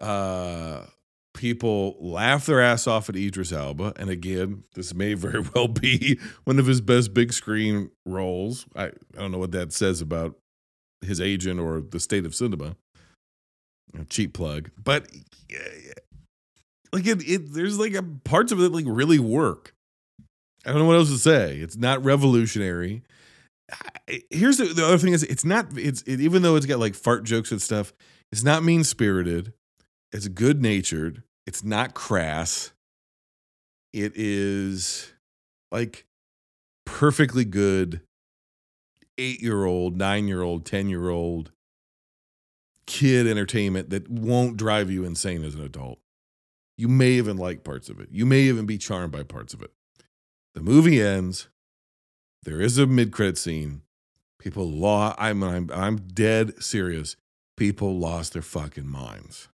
Uh, 0.00 0.84
people 1.38 1.96
laugh 2.00 2.46
their 2.46 2.60
ass 2.60 2.88
off 2.88 3.08
at 3.08 3.14
Idris 3.14 3.52
Elba, 3.52 3.94
and 3.96 4.10
again, 4.10 4.64
this 4.74 4.92
may 4.92 5.14
very 5.14 5.40
well 5.54 5.68
be 5.68 6.18
one 6.44 6.58
of 6.58 6.66
his 6.66 6.80
best 6.80 7.14
big 7.14 7.32
screen 7.32 7.90
roles. 8.04 8.66
I, 8.76 8.86
I 8.86 8.92
don't 9.14 9.30
know 9.30 9.38
what 9.38 9.52
that 9.52 9.72
says 9.72 10.00
about 10.00 10.36
his 11.00 11.20
agent 11.20 11.60
or 11.60 11.80
the 11.80 12.00
state 12.00 12.26
of 12.26 12.34
cinema. 12.34 12.76
cheap 14.08 14.34
plug, 14.34 14.70
but 14.82 15.06
like 16.92 17.06
it, 17.06 17.22
it, 17.22 17.54
there's 17.54 17.78
like 17.78 17.94
a, 17.94 18.02
parts 18.02 18.50
of 18.50 18.60
it 18.60 18.72
like 18.72 18.84
really 18.88 19.20
work. 19.20 19.74
I 20.66 20.70
don't 20.72 20.80
know 20.80 20.86
what 20.86 20.96
else 20.96 21.10
to 21.10 21.18
say. 21.18 21.58
It's 21.58 21.76
not 21.76 22.04
revolutionary. 22.04 23.02
Here's 24.30 24.56
the, 24.56 24.64
the 24.64 24.84
other 24.84 24.98
thing 24.98 25.12
is 25.12 25.22
it's 25.22 25.44
not 25.44 25.78
it's 25.78 26.02
it, 26.02 26.20
even 26.20 26.42
though 26.42 26.56
it's 26.56 26.66
got 26.66 26.80
like 26.80 26.96
fart 26.96 27.22
jokes 27.22 27.52
and 27.52 27.62
stuff. 27.62 27.92
It's 28.32 28.42
not 28.42 28.64
mean 28.64 28.82
spirited. 28.82 29.52
It's 30.10 30.26
good 30.26 30.60
natured. 30.60 31.22
It's 31.48 31.64
not 31.64 31.94
crass. 31.94 32.72
It 33.94 34.12
is 34.16 35.14
like 35.72 36.04
perfectly 36.84 37.46
good 37.46 38.02
eight 39.16 39.40
year 39.40 39.64
old, 39.64 39.96
nine 39.96 40.28
year 40.28 40.42
old, 40.42 40.66
10 40.66 40.90
year 40.90 41.08
old 41.08 41.50
kid 42.86 43.26
entertainment 43.26 43.88
that 43.88 44.10
won't 44.10 44.58
drive 44.58 44.90
you 44.90 45.06
insane 45.06 45.42
as 45.42 45.54
an 45.54 45.62
adult. 45.62 46.00
You 46.76 46.86
may 46.86 47.12
even 47.12 47.38
like 47.38 47.64
parts 47.64 47.88
of 47.88 47.98
it. 47.98 48.10
You 48.12 48.26
may 48.26 48.40
even 48.40 48.66
be 48.66 48.76
charmed 48.76 49.12
by 49.12 49.22
parts 49.22 49.54
of 49.54 49.62
it. 49.62 49.72
The 50.52 50.60
movie 50.60 51.00
ends. 51.00 51.48
There 52.42 52.60
is 52.60 52.76
a 52.76 52.86
mid 52.86 53.10
credit 53.10 53.38
scene. 53.38 53.80
People 54.38 54.70
law. 54.70 55.14
I'm, 55.16 55.42
I'm 55.42 55.70
I'm 55.72 55.96
dead 55.96 56.62
serious. 56.62 57.16
People 57.56 57.98
lost 57.98 58.34
their 58.34 58.42
fucking 58.42 58.86
minds 58.86 59.48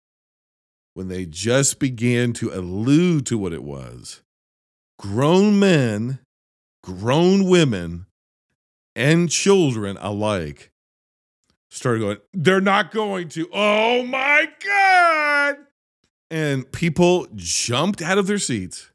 when 0.95 1.09
they 1.09 1.27
just 1.27 1.79
began 1.79 2.33
to 2.35 2.51
allude 2.51 3.27
to 3.27 3.37
what 3.37 3.53
it 3.53 3.63
was. 3.63 4.23
Grown 4.99 5.59
men, 5.59 6.21
grown 6.83 7.49
women, 7.49 8.07
and 8.97 9.31
children 9.31 9.97
alike 10.01 10.71
started 11.71 11.99
going, 11.99 12.19
they're 12.33 12.61
not 12.61 12.93
going 12.93 13.29
to. 13.31 13.49
Oh 13.53 14.05
my 14.05 14.49
God. 14.65 15.57
And 16.31 16.71
people 16.73 17.27
jumped 17.35 18.01
out 18.01 18.19
of 18.19 18.27
their 18.27 18.39
seats. 18.39 18.91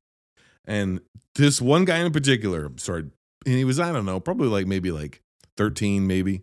And 0.66 1.02
this 1.36 1.62
one 1.62 1.86
guy 1.86 1.98
in 1.98 2.12
particular 2.12 2.72
started, 2.78 3.12
and 3.46 3.56
he 3.56 3.66
was, 3.66 3.80
I 3.80 3.92
don't 3.92 4.06
know, 4.06 4.20
probably 4.20 4.48
like 4.48 4.68
maybe 4.68 4.92
like 4.92 5.22
13, 5.58 6.08
maybe. 6.08 6.42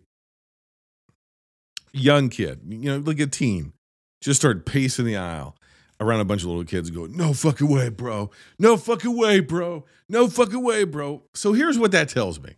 Young 1.93 2.29
kid, 2.29 2.61
you 2.67 2.91
know, 2.91 2.97
like 2.97 3.19
a 3.19 3.25
teen, 3.25 3.73
just 4.21 4.39
started 4.39 4.65
pacing 4.65 5.05
the 5.05 5.17
aisle 5.17 5.55
around 5.99 6.19
a 6.19 6.25
bunch 6.25 6.41
of 6.41 6.47
little 6.47 6.63
kids 6.63 6.89
going, 6.89 7.15
No 7.15 7.33
fucking 7.33 7.67
way, 7.67 7.89
bro. 7.89 8.31
No 8.59 8.77
fucking 8.77 9.15
way, 9.15 9.39
bro. 9.39 9.85
No 10.09 10.27
fucking 10.27 10.63
way, 10.63 10.83
bro. 10.83 11.23
So 11.33 11.53
here's 11.53 11.77
what 11.77 11.91
that 11.91 12.09
tells 12.09 12.39
me. 12.39 12.55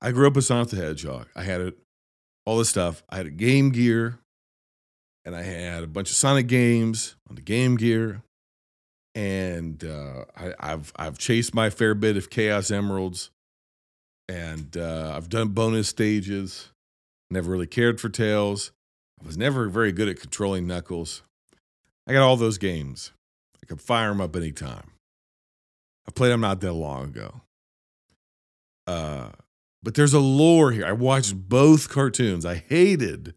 I 0.00 0.12
grew 0.12 0.26
up 0.26 0.34
with 0.34 0.44
Sonic 0.44 0.68
the 0.68 0.76
Hedgehog. 0.76 1.28
I 1.36 1.42
had 1.42 1.60
it, 1.60 1.78
all 2.46 2.58
this 2.58 2.70
stuff. 2.70 3.02
I 3.10 3.18
had 3.18 3.26
a 3.26 3.30
Game 3.30 3.70
Gear, 3.70 4.18
and 5.24 5.36
I 5.36 5.42
had 5.42 5.82
a 5.84 5.86
bunch 5.86 6.10
of 6.10 6.16
Sonic 6.16 6.46
games 6.46 7.16
on 7.28 7.36
the 7.36 7.42
Game 7.42 7.76
Gear. 7.76 8.22
And 9.14 9.82
uh, 9.84 10.24
I, 10.36 10.68
have 10.68 10.92
I've 10.96 11.18
chased 11.18 11.54
my 11.54 11.68
fair 11.68 11.94
bit 11.94 12.16
of 12.16 12.30
Chaos 12.30 12.70
Emeralds, 12.70 13.30
and 14.28 14.76
uh, 14.76 15.12
I've 15.16 15.28
done 15.28 15.48
bonus 15.48 15.88
stages. 15.88 16.68
Never 17.28 17.50
really 17.50 17.66
cared 17.66 18.00
for 18.00 18.08
Tails. 18.08 18.70
I 19.22 19.26
was 19.26 19.36
never 19.36 19.68
very 19.68 19.92
good 19.92 20.08
at 20.08 20.20
controlling 20.20 20.66
Knuckles. 20.66 21.22
I 22.06 22.12
got 22.12 22.22
all 22.22 22.36
those 22.36 22.58
games. 22.58 23.12
I 23.62 23.66
can 23.66 23.76
fire 23.76 24.08
them 24.08 24.20
up 24.20 24.34
anytime. 24.34 24.92
I 26.08 26.12
played 26.12 26.32
them 26.32 26.40
not 26.40 26.60
that 26.60 26.72
long 26.72 27.10
ago. 27.10 27.42
Uh, 28.86 29.30
but 29.82 29.94
there's 29.94 30.14
a 30.14 30.20
lore 30.20 30.72
here. 30.72 30.86
I 30.86 30.92
watched 30.92 31.48
both 31.48 31.88
cartoons. 31.88 32.44
I 32.44 32.56
hated 32.56 33.34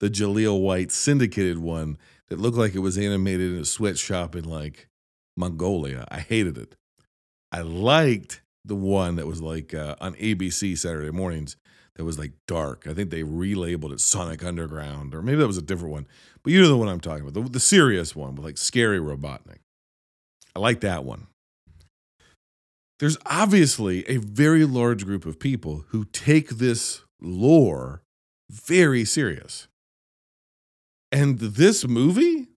the 0.00 0.08
Jaleel 0.08 0.60
White 0.60 0.92
syndicated 0.92 1.58
one 1.58 1.98
that 2.28 2.38
looked 2.38 2.56
like 2.56 2.74
it 2.74 2.80
was 2.80 2.96
animated 2.96 3.52
in 3.52 3.58
a 3.58 3.64
sweatshop 3.64 4.34
in 4.34 4.44
like 4.44 4.88
Mongolia. 5.36 6.06
I 6.10 6.20
hated 6.20 6.56
it. 6.56 6.76
I 7.52 7.60
liked 7.60 8.42
the 8.64 8.74
one 8.74 9.16
that 9.16 9.26
was 9.26 9.42
like 9.42 9.74
uh, 9.74 9.96
on 10.00 10.14
ABC 10.14 10.78
Saturday 10.78 11.10
mornings 11.10 11.56
that 11.96 12.04
was 12.04 12.18
like 12.18 12.32
dark. 12.46 12.86
I 12.88 12.94
think 12.94 13.10
they 13.10 13.22
relabeled 13.22 13.92
it 13.92 14.00
Sonic 14.00 14.44
Underground, 14.44 15.14
or 15.14 15.22
maybe 15.22 15.38
that 15.38 15.46
was 15.46 15.58
a 15.58 15.62
different 15.62 15.92
one. 15.92 16.06
But 16.42 16.52
you 16.52 16.60
know 16.60 16.68
the 16.68 16.76
one 16.76 16.88
I'm 16.88 17.00
talking 17.00 17.26
about, 17.26 17.34
the, 17.34 17.48
the 17.48 17.60
serious 17.60 18.16
one 18.16 18.34
with 18.34 18.44
like 18.44 18.58
scary 18.58 18.98
Robotnik. 18.98 19.58
I 20.56 20.58
like 20.58 20.80
that 20.80 21.04
one. 21.04 21.28
There's 23.00 23.18
obviously 23.26 24.08
a 24.08 24.18
very 24.18 24.64
large 24.64 25.04
group 25.04 25.26
of 25.26 25.40
people 25.40 25.84
who 25.88 26.04
take 26.04 26.50
this 26.50 27.02
lore 27.20 28.02
very 28.50 29.04
serious. 29.04 29.68
And 31.10 31.38
this 31.38 31.86
movie, 31.86 32.48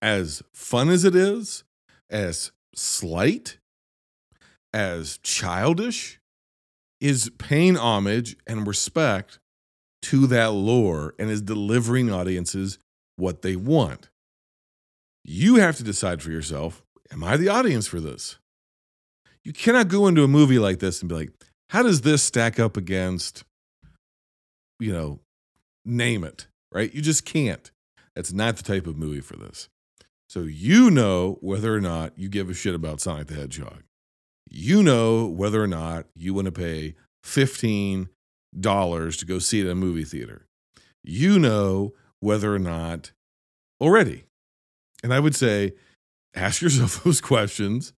as 0.00 0.42
fun 0.52 0.88
as 0.88 1.04
it 1.04 1.14
is, 1.14 1.64
as 2.10 2.52
slight, 2.74 3.58
as 4.72 5.18
childish, 5.22 6.20
is 7.00 7.30
paying 7.38 7.76
homage 7.76 8.36
and 8.46 8.66
respect 8.66 9.38
to 10.02 10.26
that 10.28 10.52
lore 10.52 11.14
and 11.18 11.30
is 11.30 11.42
delivering 11.42 12.12
audiences 12.12 12.78
what 13.16 13.42
they 13.42 13.56
want. 13.56 14.08
You 15.24 15.56
have 15.56 15.76
to 15.76 15.84
decide 15.84 16.22
for 16.22 16.30
yourself 16.30 16.82
Am 17.10 17.24
I 17.24 17.38
the 17.38 17.48
audience 17.48 17.86
for 17.86 18.00
this? 18.00 18.36
You 19.42 19.54
cannot 19.54 19.88
go 19.88 20.06
into 20.06 20.24
a 20.24 20.28
movie 20.28 20.58
like 20.58 20.78
this 20.78 21.00
and 21.00 21.08
be 21.08 21.14
like, 21.14 21.30
How 21.70 21.82
does 21.82 22.02
this 22.02 22.22
stack 22.22 22.60
up 22.60 22.76
against, 22.76 23.44
you 24.78 24.92
know, 24.92 25.20
name 25.86 26.22
it, 26.22 26.48
right? 26.70 26.92
You 26.92 27.00
just 27.00 27.24
can't. 27.24 27.70
That's 28.14 28.32
not 28.32 28.56
the 28.58 28.62
type 28.62 28.86
of 28.86 28.98
movie 28.98 29.22
for 29.22 29.36
this. 29.36 29.68
So 30.28 30.40
you 30.40 30.90
know 30.90 31.38
whether 31.40 31.74
or 31.74 31.80
not 31.80 32.12
you 32.18 32.28
give 32.28 32.50
a 32.50 32.54
shit 32.54 32.74
about 32.74 33.00
Sonic 33.00 33.28
the 33.28 33.34
Hedgehog 33.34 33.84
you 34.50 34.82
know 34.82 35.26
whether 35.26 35.62
or 35.62 35.66
not 35.66 36.06
you 36.16 36.34
want 36.34 36.46
to 36.46 36.52
pay 36.52 36.94
$15 37.24 38.08
to 39.18 39.26
go 39.26 39.38
see 39.38 39.60
it 39.60 39.66
at 39.66 39.72
a 39.72 39.74
movie 39.74 40.04
theater. 40.04 40.46
You 41.04 41.38
know 41.38 41.92
whether 42.20 42.54
or 42.54 42.58
not 42.58 43.12
already. 43.80 44.24
And 45.02 45.14
I 45.14 45.20
would 45.20 45.34
say, 45.36 45.72
ask 46.34 46.60
yourself 46.62 47.02
those 47.04 47.20
questions 47.20 47.92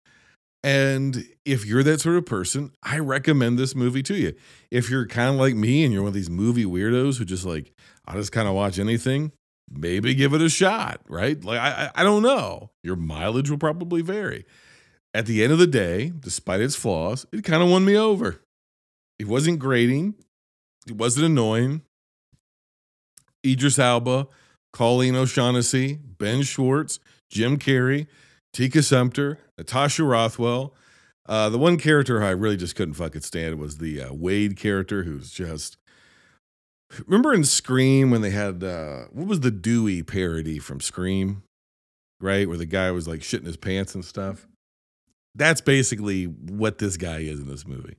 And 0.64 1.24
if 1.44 1.64
you're 1.64 1.84
that 1.84 2.00
sort 2.00 2.16
of 2.16 2.26
person, 2.26 2.72
I 2.82 2.98
recommend 2.98 3.58
this 3.58 3.74
movie 3.74 4.02
to 4.04 4.16
you. 4.16 4.34
If 4.70 4.90
you're 4.90 5.06
kind 5.06 5.30
of 5.30 5.36
like 5.36 5.54
me 5.54 5.84
and 5.84 5.92
you're 5.92 6.02
one 6.02 6.08
of 6.08 6.14
these 6.14 6.30
movie 6.30 6.64
weirdos 6.64 7.18
who 7.18 7.24
just 7.24 7.44
like, 7.46 7.72
I 8.06 8.14
just 8.14 8.32
kind 8.32 8.48
of 8.48 8.54
watch 8.54 8.78
anything, 8.78 9.32
maybe 9.70 10.14
give 10.14 10.34
it 10.34 10.42
a 10.42 10.48
shot, 10.48 11.00
right? 11.08 11.42
Like, 11.44 11.60
I, 11.60 11.90
I 11.94 12.02
don't 12.02 12.22
know. 12.22 12.70
Your 12.82 12.96
mileage 12.96 13.50
will 13.50 13.58
probably 13.58 14.02
vary. 14.02 14.44
At 15.14 15.26
the 15.26 15.42
end 15.42 15.52
of 15.52 15.58
the 15.58 15.66
day, 15.66 16.12
despite 16.20 16.60
its 16.60 16.76
flaws, 16.76 17.26
it 17.32 17.42
kind 17.44 17.62
of 17.62 17.70
won 17.70 17.84
me 17.84 17.96
over. 17.96 18.40
It 19.18 19.26
wasn't 19.26 19.58
grating, 19.58 20.14
it 20.86 20.96
wasn't 20.96 21.26
annoying. 21.26 21.82
Idris 23.44 23.78
Elba, 23.78 24.26
Colleen 24.72 25.16
O'Shaughnessy, 25.16 25.98
Ben 26.18 26.42
Schwartz, 26.42 27.00
Jim 27.30 27.58
Carrey, 27.58 28.06
Tika 28.52 28.82
Sumpter, 28.82 29.38
Natasha 29.56 30.04
Rothwell. 30.04 30.74
Uh, 31.26 31.48
the 31.48 31.58
one 31.58 31.78
character 31.78 32.22
I 32.22 32.30
really 32.30 32.56
just 32.56 32.74
couldn't 32.74 32.94
fucking 32.94 33.20
stand 33.20 33.58
was 33.58 33.78
the 33.78 34.02
uh, 34.02 34.12
Wade 34.12 34.56
character, 34.56 35.04
who's 35.04 35.30
just. 35.30 35.76
Remember 37.06 37.34
in 37.34 37.44
Scream 37.44 38.10
when 38.10 38.22
they 38.22 38.30
had 38.30 38.64
uh, 38.64 39.04
what 39.12 39.26
was 39.26 39.40
the 39.40 39.50
Dewey 39.50 40.02
parody 40.02 40.58
from 40.58 40.80
Scream, 40.80 41.42
right? 42.18 42.48
Where 42.48 42.56
the 42.56 42.66
guy 42.66 42.90
was 42.90 43.06
like 43.06 43.20
shitting 43.20 43.44
his 43.44 43.58
pants 43.58 43.94
and 43.94 44.04
stuff. 44.04 44.46
That's 45.38 45.60
basically 45.60 46.24
what 46.24 46.78
this 46.78 46.96
guy 46.96 47.20
is 47.20 47.40
in 47.40 47.48
this 47.48 47.66
movie. 47.66 47.96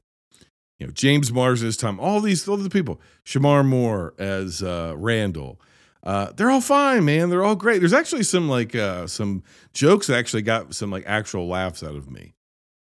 You 0.77 0.87
know, 0.87 0.93
James 0.93 1.31
Marsden 1.31 1.67
as 1.67 1.77
Tom, 1.77 1.99
all 1.99 2.21
these 2.21 2.47
all 2.47 2.57
the 2.57 2.69
people, 2.69 3.01
Shamar 3.25 3.65
Moore 3.65 4.13
as 4.17 4.61
uh, 4.61 4.93
Randall, 4.95 5.59
uh, 6.03 6.31
they're 6.35 6.49
all 6.49 6.61
fine, 6.61 7.03
man. 7.03 7.29
They're 7.29 7.43
all 7.43 7.55
great. 7.55 7.79
There's 7.79 7.93
actually 7.93 8.23
some 8.23 8.47
like 8.47 8.75
uh, 8.75 9.07
some 9.07 9.43
jokes 9.73 10.07
that 10.07 10.17
actually 10.17 10.43
got 10.43 10.73
some 10.73 10.91
like 10.91 11.03
actual 11.05 11.47
laughs 11.47 11.83
out 11.83 11.95
of 11.95 12.09
me. 12.09 12.33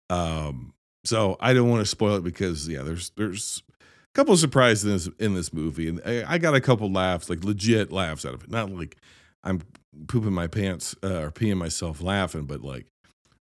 Um, 0.09 0.73
so 1.05 1.37
I 1.39 1.53
don't 1.53 1.69
want 1.69 1.81
to 1.81 1.85
spoil 1.85 2.15
it 2.15 2.23
because 2.23 2.67
yeah, 2.67 2.81
there's 2.81 3.11
there's 3.11 3.63
a 3.69 4.13
couple 4.13 4.33
of 4.33 4.39
surprises 4.39 4.83
in 4.83 4.91
this 4.91 5.09
in 5.19 5.33
this 5.33 5.53
movie, 5.53 5.87
and 5.87 6.01
I, 6.05 6.33
I, 6.33 6.37
got 6.37 6.55
a 6.55 6.61
couple 6.61 6.91
laughs, 6.91 7.29
like 7.29 7.43
legit 7.43 7.91
laughs 7.91 8.25
out 8.25 8.33
of 8.33 8.43
it. 8.43 8.49
Not 8.49 8.69
like 8.71 8.97
I'm 9.43 9.61
pooping 10.07 10.33
my 10.33 10.47
pants 10.47 10.95
uh, 11.03 11.21
or 11.21 11.31
peeing 11.31 11.57
myself 11.57 12.01
laughing, 12.01 12.45
but 12.45 12.61
like 12.61 12.87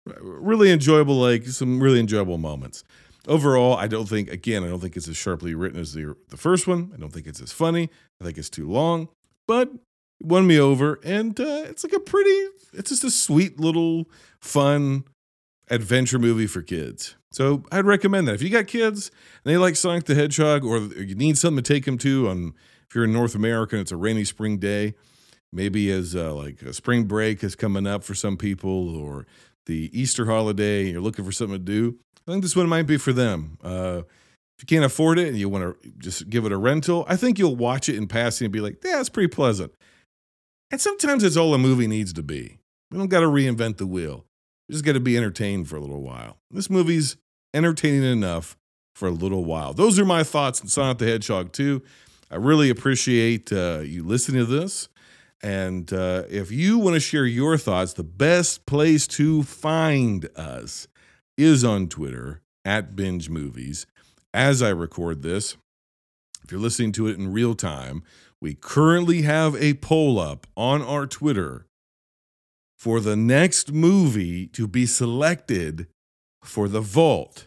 really 0.06 0.70
enjoyable, 0.70 1.16
like 1.16 1.46
some 1.46 1.82
really 1.82 2.00
enjoyable 2.00 2.38
moments. 2.38 2.84
Overall, 3.28 3.76
I 3.76 3.86
don't 3.86 4.08
think 4.08 4.30
again, 4.30 4.64
I 4.64 4.68
don't 4.68 4.80
think 4.80 4.96
it's 4.96 5.08
as 5.08 5.16
sharply 5.16 5.54
written 5.54 5.78
as 5.78 5.92
the 5.92 6.16
the 6.30 6.36
first 6.36 6.66
one. 6.66 6.90
I 6.94 6.98
don't 6.98 7.12
think 7.12 7.26
it's 7.26 7.40
as 7.40 7.52
funny. 7.52 7.88
I 8.20 8.24
think 8.24 8.36
it's 8.36 8.50
too 8.50 8.68
long 8.68 9.08
but 9.46 9.68
it 9.68 10.26
won 10.26 10.46
me 10.46 10.58
over. 10.58 10.98
And 11.04 11.38
uh, 11.38 11.64
it's 11.66 11.84
like 11.84 11.92
a 11.92 12.00
pretty, 12.00 12.48
it's 12.72 12.90
just 12.90 13.04
a 13.04 13.10
sweet 13.10 13.60
little 13.60 14.08
fun 14.40 15.04
adventure 15.70 16.18
movie 16.18 16.46
for 16.46 16.62
kids. 16.62 17.16
So 17.32 17.64
I'd 17.72 17.86
recommend 17.86 18.28
that. 18.28 18.34
If 18.34 18.42
you 18.42 18.50
got 18.50 18.66
kids 18.66 19.10
and 19.44 19.52
they 19.52 19.56
like 19.56 19.76
Sonic 19.76 20.04
the 20.04 20.14
Hedgehog 20.14 20.64
or 20.64 20.78
you 20.78 21.14
need 21.14 21.38
something 21.38 21.62
to 21.62 21.74
take 21.74 21.84
them 21.84 21.98
to 21.98 22.28
on, 22.28 22.54
if 22.88 22.94
you're 22.94 23.04
in 23.04 23.12
North 23.12 23.34
America 23.34 23.76
and 23.76 23.82
it's 23.82 23.92
a 23.92 23.96
rainy 23.96 24.24
spring 24.24 24.58
day, 24.58 24.94
maybe 25.52 25.90
as 25.90 26.14
uh, 26.14 26.34
like 26.34 26.60
a 26.62 26.72
spring 26.72 27.04
break 27.04 27.42
is 27.42 27.54
coming 27.54 27.86
up 27.86 28.04
for 28.04 28.14
some 28.14 28.36
people 28.36 28.94
or 28.94 29.26
the 29.66 29.90
Easter 29.92 30.26
holiday, 30.26 30.90
you're 30.90 31.00
looking 31.00 31.24
for 31.24 31.32
something 31.32 31.58
to 31.58 31.58
do, 31.58 31.98
I 32.26 32.30
think 32.30 32.42
this 32.42 32.56
one 32.56 32.68
might 32.68 32.86
be 32.86 32.96
for 32.96 33.12
them. 33.12 33.58
Uh, 33.62 34.02
if 34.56 34.62
you 34.62 34.66
can't 34.66 34.84
afford 34.84 35.18
it 35.18 35.28
and 35.28 35.36
you 35.36 35.48
want 35.48 35.82
to 35.82 35.90
just 35.98 36.30
give 36.30 36.44
it 36.44 36.52
a 36.52 36.56
rental, 36.56 37.04
I 37.08 37.16
think 37.16 37.38
you'll 37.38 37.56
watch 37.56 37.88
it 37.88 37.96
in 37.96 38.06
passing 38.06 38.46
and 38.46 38.52
be 38.52 38.60
like, 38.60 38.82
yeah, 38.84 39.00
it's 39.00 39.08
pretty 39.08 39.28
pleasant. 39.28 39.72
And 40.70 40.80
sometimes 40.80 41.24
it's 41.24 41.36
all 41.36 41.52
a 41.54 41.58
movie 41.58 41.86
needs 41.86 42.12
to 42.14 42.22
be. 42.22 42.58
We 42.90 42.98
don't 42.98 43.08
got 43.08 43.20
to 43.20 43.26
reinvent 43.26 43.78
the 43.78 43.86
wheel. 43.86 44.24
We 44.68 44.74
just 44.74 44.84
got 44.84 44.92
to 44.92 45.00
be 45.00 45.16
entertained 45.16 45.68
for 45.68 45.76
a 45.76 45.80
little 45.80 46.02
while. 46.02 46.38
This 46.50 46.70
movie's 46.70 47.16
entertaining 47.52 48.04
enough 48.04 48.56
for 48.94 49.08
a 49.08 49.12
little 49.12 49.44
while. 49.44 49.72
Those 49.72 49.98
are 49.98 50.04
my 50.04 50.22
thoughts 50.22 50.60
on 50.60 50.68
Sonic 50.68 50.98
the 50.98 51.06
Hedgehog 51.06 51.52
2. 51.52 51.82
I 52.30 52.36
really 52.36 52.70
appreciate 52.70 53.52
uh, 53.52 53.80
you 53.84 54.04
listening 54.04 54.46
to 54.46 54.50
this. 54.50 54.88
And 55.42 55.92
uh, 55.92 56.24
if 56.30 56.52
you 56.52 56.78
want 56.78 56.94
to 56.94 57.00
share 57.00 57.26
your 57.26 57.58
thoughts, 57.58 57.94
the 57.94 58.04
best 58.04 58.64
place 58.64 59.06
to 59.08 59.42
find 59.42 60.28
us 60.36 60.86
is 61.36 61.64
on 61.64 61.88
Twitter 61.88 62.42
at 62.64 62.94
Binge 62.94 63.28
Movies 63.28 63.86
as 64.34 64.62
I 64.62 64.70
record 64.70 65.22
this, 65.22 65.56
if 66.42 66.50
you're 66.50 66.60
listening 66.60 66.92
to 66.92 67.06
it 67.06 67.18
in 67.18 67.32
real 67.32 67.54
time, 67.54 68.02
we 68.40 68.54
currently 68.54 69.22
have 69.22 69.54
a 69.56 69.74
poll 69.74 70.18
up 70.18 70.46
on 70.56 70.82
our 70.82 71.06
Twitter 71.06 71.66
for 72.78 72.98
the 72.98 73.14
next 73.14 73.72
movie 73.72 74.46
to 74.48 74.66
be 74.66 74.86
selected 74.86 75.86
for 76.42 76.66
the 76.66 76.80
vault. 76.80 77.46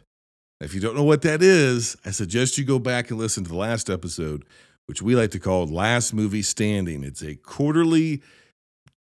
If 0.61 0.73
you 0.73 0.79
don't 0.79 0.95
know 0.95 1.03
what 1.03 1.23
that 1.23 1.43
is, 1.43 1.97
I 2.05 2.11
suggest 2.11 2.57
you 2.57 2.63
go 2.63 2.79
back 2.79 3.09
and 3.09 3.19
listen 3.19 3.43
to 3.43 3.49
the 3.49 3.57
last 3.57 3.89
episode, 3.89 4.45
which 4.87 5.01
we 5.01 5.15
like 5.15 5.31
to 5.31 5.39
call 5.39 5.67
Last 5.67 6.13
Movie 6.13 6.41
Standing. 6.41 7.03
It's 7.03 7.21
a 7.21 7.35
quarterly 7.35 8.21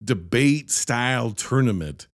debate 0.03 0.71
style 0.71 1.31
tournament 1.31 2.09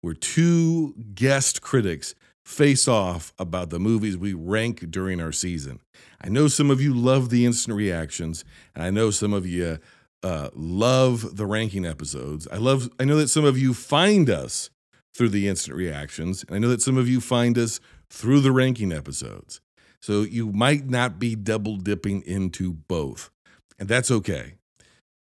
where 0.00 0.14
two 0.14 0.94
guest 1.14 1.62
critics 1.62 2.14
face 2.44 2.86
off 2.86 3.32
about 3.38 3.70
the 3.70 3.80
movies 3.80 4.16
we 4.16 4.32
rank 4.32 4.90
during 4.90 5.20
our 5.20 5.32
season. 5.32 5.80
I 6.22 6.28
know 6.28 6.46
some 6.46 6.70
of 6.70 6.80
you 6.80 6.94
love 6.94 7.28
the 7.28 7.44
instant 7.44 7.76
reactions, 7.76 8.44
and 8.74 8.84
I 8.84 8.90
know 8.90 9.10
some 9.10 9.32
of 9.32 9.46
you 9.46 9.78
uh, 10.22 10.50
love 10.54 11.36
the 11.36 11.46
ranking 11.46 11.84
episodes. 11.84 12.46
I 12.52 12.56
love. 12.56 12.88
I 13.00 13.04
know 13.04 13.16
that 13.16 13.28
some 13.28 13.44
of 13.44 13.58
you 13.58 13.74
find 13.74 14.30
us 14.30 14.70
through 15.14 15.30
the 15.30 15.48
instant 15.48 15.76
reactions, 15.76 16.44
and 16.46 16.54
I 16.54 16.58
know 16.58 16.68
that 16.68 16.82
some 16.82 16.96
of 16.96 17.08
you 17.08 17.20
find 17.20 17.58
us 17.58 17.80
through 18.10 18.40
the 18.40 18.52
ranking 18.52 18.92
episodes. 18.92 19.60
So 20.00 20.22
you 20.22 20.52
might 20.52 20.88
not 20.88 21.18
be 21.18 21.34
double 21.34 21.76
dipping 21.76 22.22
into 22.22 22.72
both, 22.72 23.30
and 23.78 23.88
that's 23.88 24.10
okay. 24.10 24.54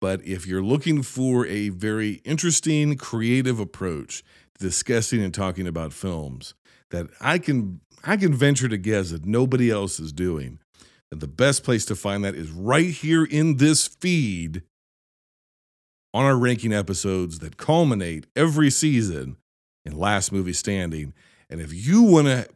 But 0.00 0.22
if 0.26 0.46
you're 0.46 0.62
looking 0.62 1.02
for 1.02 1.46
a 1.46 1.70
very 1.70 2.20
interesting, 2.24 2.96
creative 2.96 3.58
approach 3.58 4.22
to 4.58 4.64
discussing 4.64 5.22
and 5.22 5.32
talking 5.32 5.66
about 5.66 5.92
films, 5.92 6.54
that 6.90 7.06
I 7.20 7.38
can 7.38 7.80
I 8.04 8.16
can 8.16 8.34
venture 8.34 8.68
to 8.68 8.76
guess 8.76 9.10
that 9.10 9.24
nobody 9.24 9.70
else 9.70 9.98
is 9.98 10.12
doing. 10.12 10.58
And 11.10 11.20
the 11.20 11.28
best 11.28 11.64
place 11.64 11.84
to 11.87 11.96
find 11.96 12.24
that 12.24 12.34
is 12.34 12.50
right 12.50 12.90
here 12.90 13.24
in 13.24 13.56
this 13.56 13.87
feed 13.87 14.62
on 16.12 16.24
our 16.24 16.37
ranking 16.37 16.72
episodes 16.72 17.38
that 17.38 17.56
culminate 17.56 18.26
every 18.37 18.70
season 18.70 19.37
in 19.84 19.96
Last 19.96 20.32
Movie 20.32 20.52
Standing. 20.52 21.14
And 21.48 21.60
if 21.60 21.72
you 21.72 22.02
want 22.02 22.26
to 22.26 22.48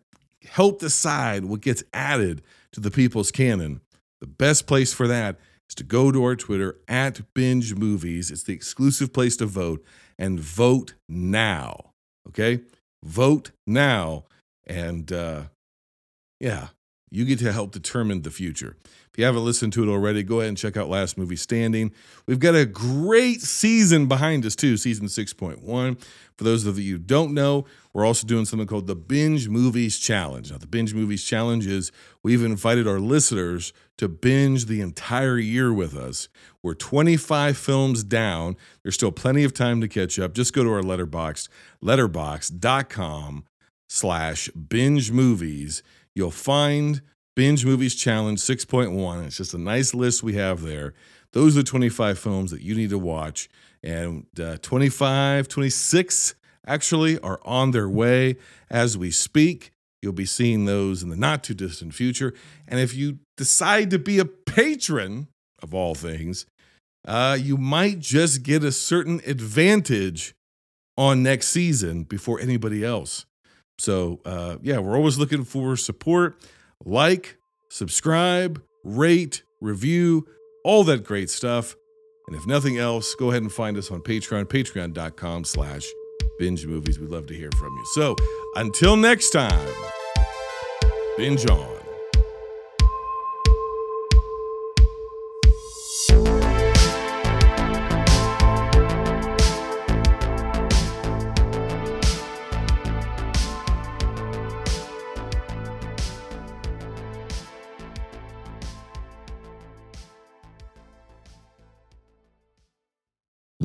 help 0.45 0.81
decide 0.81 1.45
what 1.45 1.61
gets 1.61 1.83
added 1.93 2.43
to 2.73 2.81
the 2.81 2.91
people's 2.91 3.31
canon, 3.31 3.81
the 4.21 4.27
best 4.27 4.67
place 4.67 4.93
for 4.93 5.07
that 5.09 5.39
is 5.69 5.75
to 5.77 5.85
go 5.85 6.11
to 6.11 6.25
our 6.25 6.37
Twitter 6.37 6.79
at 6.89 7.21
Binge 7.35 7.75
Movies. 7.75 8.31
It's 8.31 8.43
the 8.43 8.55
exclusive 8.55 9.13
place 9.13 9.37
to 9.37 9.47
vote 9.47 9.85
and 10.19 10.41
vote 10.41 10.95
now. 11.09 11.93
Okay? 12.29 12.61
Vote 13.05 13.51
now. 13.67 14.25
And 14.67 15.13
uh, 15.13 15.45
yeah, 16.41 16.69
you 17.11 17.25
get 17.25 17.39
to 17.41 17.53
help 17.53 17.71
determine 17.73 18.23
the 18.23 18.31
future. 18.31 18.77
You 19.19 19.25
haven't 19.25 19.45
listened 19.45 19.73
to 19.73 19.83
it 19.83 19.93
already, 19.93 20.23
go 20.23 20.39
ahead 20.39 20.51
and 20.51 20.57
check 20.57 20.77
out 20.77 20.89
Last 20.89 21.19
Movie 21.19 21.35
Standing. 21.35 21.91
We've 22.27 22.39
got 22.39 22.55
a 22.55 22.65
great 22.65 23.41
season 23.41 24.07
behind 24.07 24.47
us, 24.47 24.55
too, 24.55 24.77
season 24.77 25.09
6.1. 25.09 26.01
For 26.37 26.45
those 26.45 26.67
of 26.67 26.79
you 26.79 26.93
who 26.93 26.99
don't 27.01 27.35
know, 27.35 27.67
we're 27.93 28.07
also 28.07 28.29
doing 28.29 28.45
something 28.45 28.69
called 28.69 28.87
the 28.87 28.95
Binge 28.95 29.49
Movies 29.49 29.99
Challenge. 29.99 30.53
Now, 30.53 30.59
the 30.59 30.69
Binge 30.69 30.95
Movies 30.95 31.25
Challenge 31.25 31.67
is 31.67 31.91
we've 32.23 32.45
invited 32.45 32.87
our 32.87 33.01
listeners 33.01 33.73
to 33.97 34.07
binge 34.07 34.67
the 34.67 34.81
entire 34.81 35.37
year 35.37 35.73
with 35.73 35.97
us. 35.97 36.29
We're 36.63 36.75
25 36.75 37.59
films 37.59 38.05
down. 38.05 38.57
There's 38.85 38.95
still 38.95 39.11
plenty 39.11 39.43
of 39.43 39.53
time 39.53 39.81
to 39.81 39.89
catch 39.89 40.21
up. 40.21 40.33
Just 40.33 40.53
go 40.53 40.63
to 40.63 40.71
our 40.71 40.83
Letterboxd, 40.83 41.49
letterboxd.com 41.83 43.47
slash 43.89 44.49
binge 44.51 45.11
movies. 45.11 45.83
You'll 46.15 46.31
find 46.31 47.03
Binge 47.39 47.65
Movies 47.65 47.95
Challenge 47.95 48.37
6.1. 48.37 49.25
It's 49.25 49.37
just 49.37 49.55
a 49.55 49.59
nice 49.59 49.95
list 49.95 50.25
we 50.25 50.33
have 50.33 50.61
there. 50.61 50.93
Those 51.31 51.57
are 51.57 51.61
the 51.61 51.69
25 51.69 52.19
films 52.19 52.51
that 52.51 52.63
you 52.63 52.75
need 52.75 52.91
to 52.91 52.99
watch. 52.99 53.49
And 53.81 54.27
uh, 54.43 54.57
25, 54.61 55.47
26 55.47 56.35
actually 56.67 57.17
are 57.21 57.39
on 57.45 57.71
their 57.71 57.89
way 57.89 58.39
as 58.69 58.99
we 58.99 59.13
speak. 59.13 59.71
You'll 60.03 60.15
be 60.15 60.27
seeing 60.27 60.65
those 60.65 61.05
in 61.05 61.11
the 61.11 61.17
not 61.17 61.45
too 61.45 61.55
distant 61.55 61.95
future. 61.95 62.35
And 62.67 62.81
if 62.81 62.93
you 62.93 63.21
decide 63.37 63.91
to 63.91 64.01
be 64.01 64.19
a 64.19 64.25
patron 64.25 65.29
of 65.63 65.73
all 65.73 65.95
things, 65.95 66.45
uh, 67.07 67.39
you 67.41 67.57
might 67.57 68.01
just 68.01 68.43
get 68.43 68.65
a 68.65 68.73
certain 68.73 69.21
advantage 69.25 70.35
on 70.97 71.23
next 71.23 71.47
season 71.47 72.03
before 72.03 72.41
anybody 72.41 72.85
else. 72.85 73.27
So, 73.79 74.19
uh, 74.25 74.57
yeah, 74.61 74.79
we're 74.79 74.97
always 74.97 75.19
looking 75.19 75.45
for 75.45 75.77
support. 75.77 76.43
Like, 76.85 77.37
subscribe, 77.71 78.63
rate, 78.85 79.43
review, 79.61 80.27
all 80.65 80.85
that 80.85 81.05
great 81.05 81.31
stuff. 81.31 81.77
And 82.27 82.37
if 82.37 82.47
nothing 82.47 82.79
else, 82.79 83.15
go 83.15 83.31
ahead 83.31 83.43
and 83.43 83.53
find 83.53 83.77
us 83.77 83.91
on 83.91 84.03
Patreon, 84.03 84.45
patreon.com 84.45 85.45
slash 85.45 85.87
binge 86.39 86.67
movies. 86.67 86.99
We'd 86.99 87.11
love 87.11 87.27
to 87.29 87.35
hear 87.35 87.51
from 87.53 87.73
you. 87.73 87.85
So 87.95 88.17
until 88.57 88.97
next 88.97 89.31
time, 89.31 89.69
binge 91.17 91.49
on. 91.49 91.78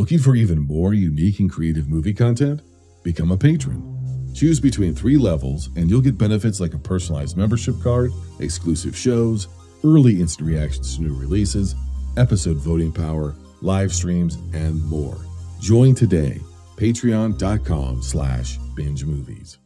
Looking 0.03 0.19
for 0.19 0.35
even 0.35 0.59
more 0.59 0.93
unique 0.93 1.39
and 1.39 1.49
creative 1.49 1.87
movie 1.87 2.13
content? 2.13 2.61
Become 3.03 3.31
a 3.31 3.37
patron. 3.37 4.33
Choose 4.35 4.59
between 4.59 4.93
three 4.93 5.15
levels, 5.15 5.69
and 5.77 5.89
you'll 5.89 6.01
get 6.01 6.17
benefits 6.17 6.59
like 6.59 6.73
a 6.73 6.77
personalized 6.77 7.37
membership 7.37 7.75
card, 7.81 8.11
exclusive 8.41 8.97
shows, 8.97 9.47
early 9.85 10.19
instant 10.19 10.49
reactions 10.49 10.97
to 10.97 11.03
new 11.03 11.15
releases, 11.15 11.73
episode 12.17 12.57
voting 12.57 12.91
power, 12.91 13.33
live 13.61 13.93
streams, 13.93 14.35
and 14.51 14.83
more. 14.87 15.17
Join 15.61 15.95
today. 15.95 16.41
Patreon.com 16.75 18.03
slash 18.03 18.57
binge 18.75 19.05
movies. 19.05 19.57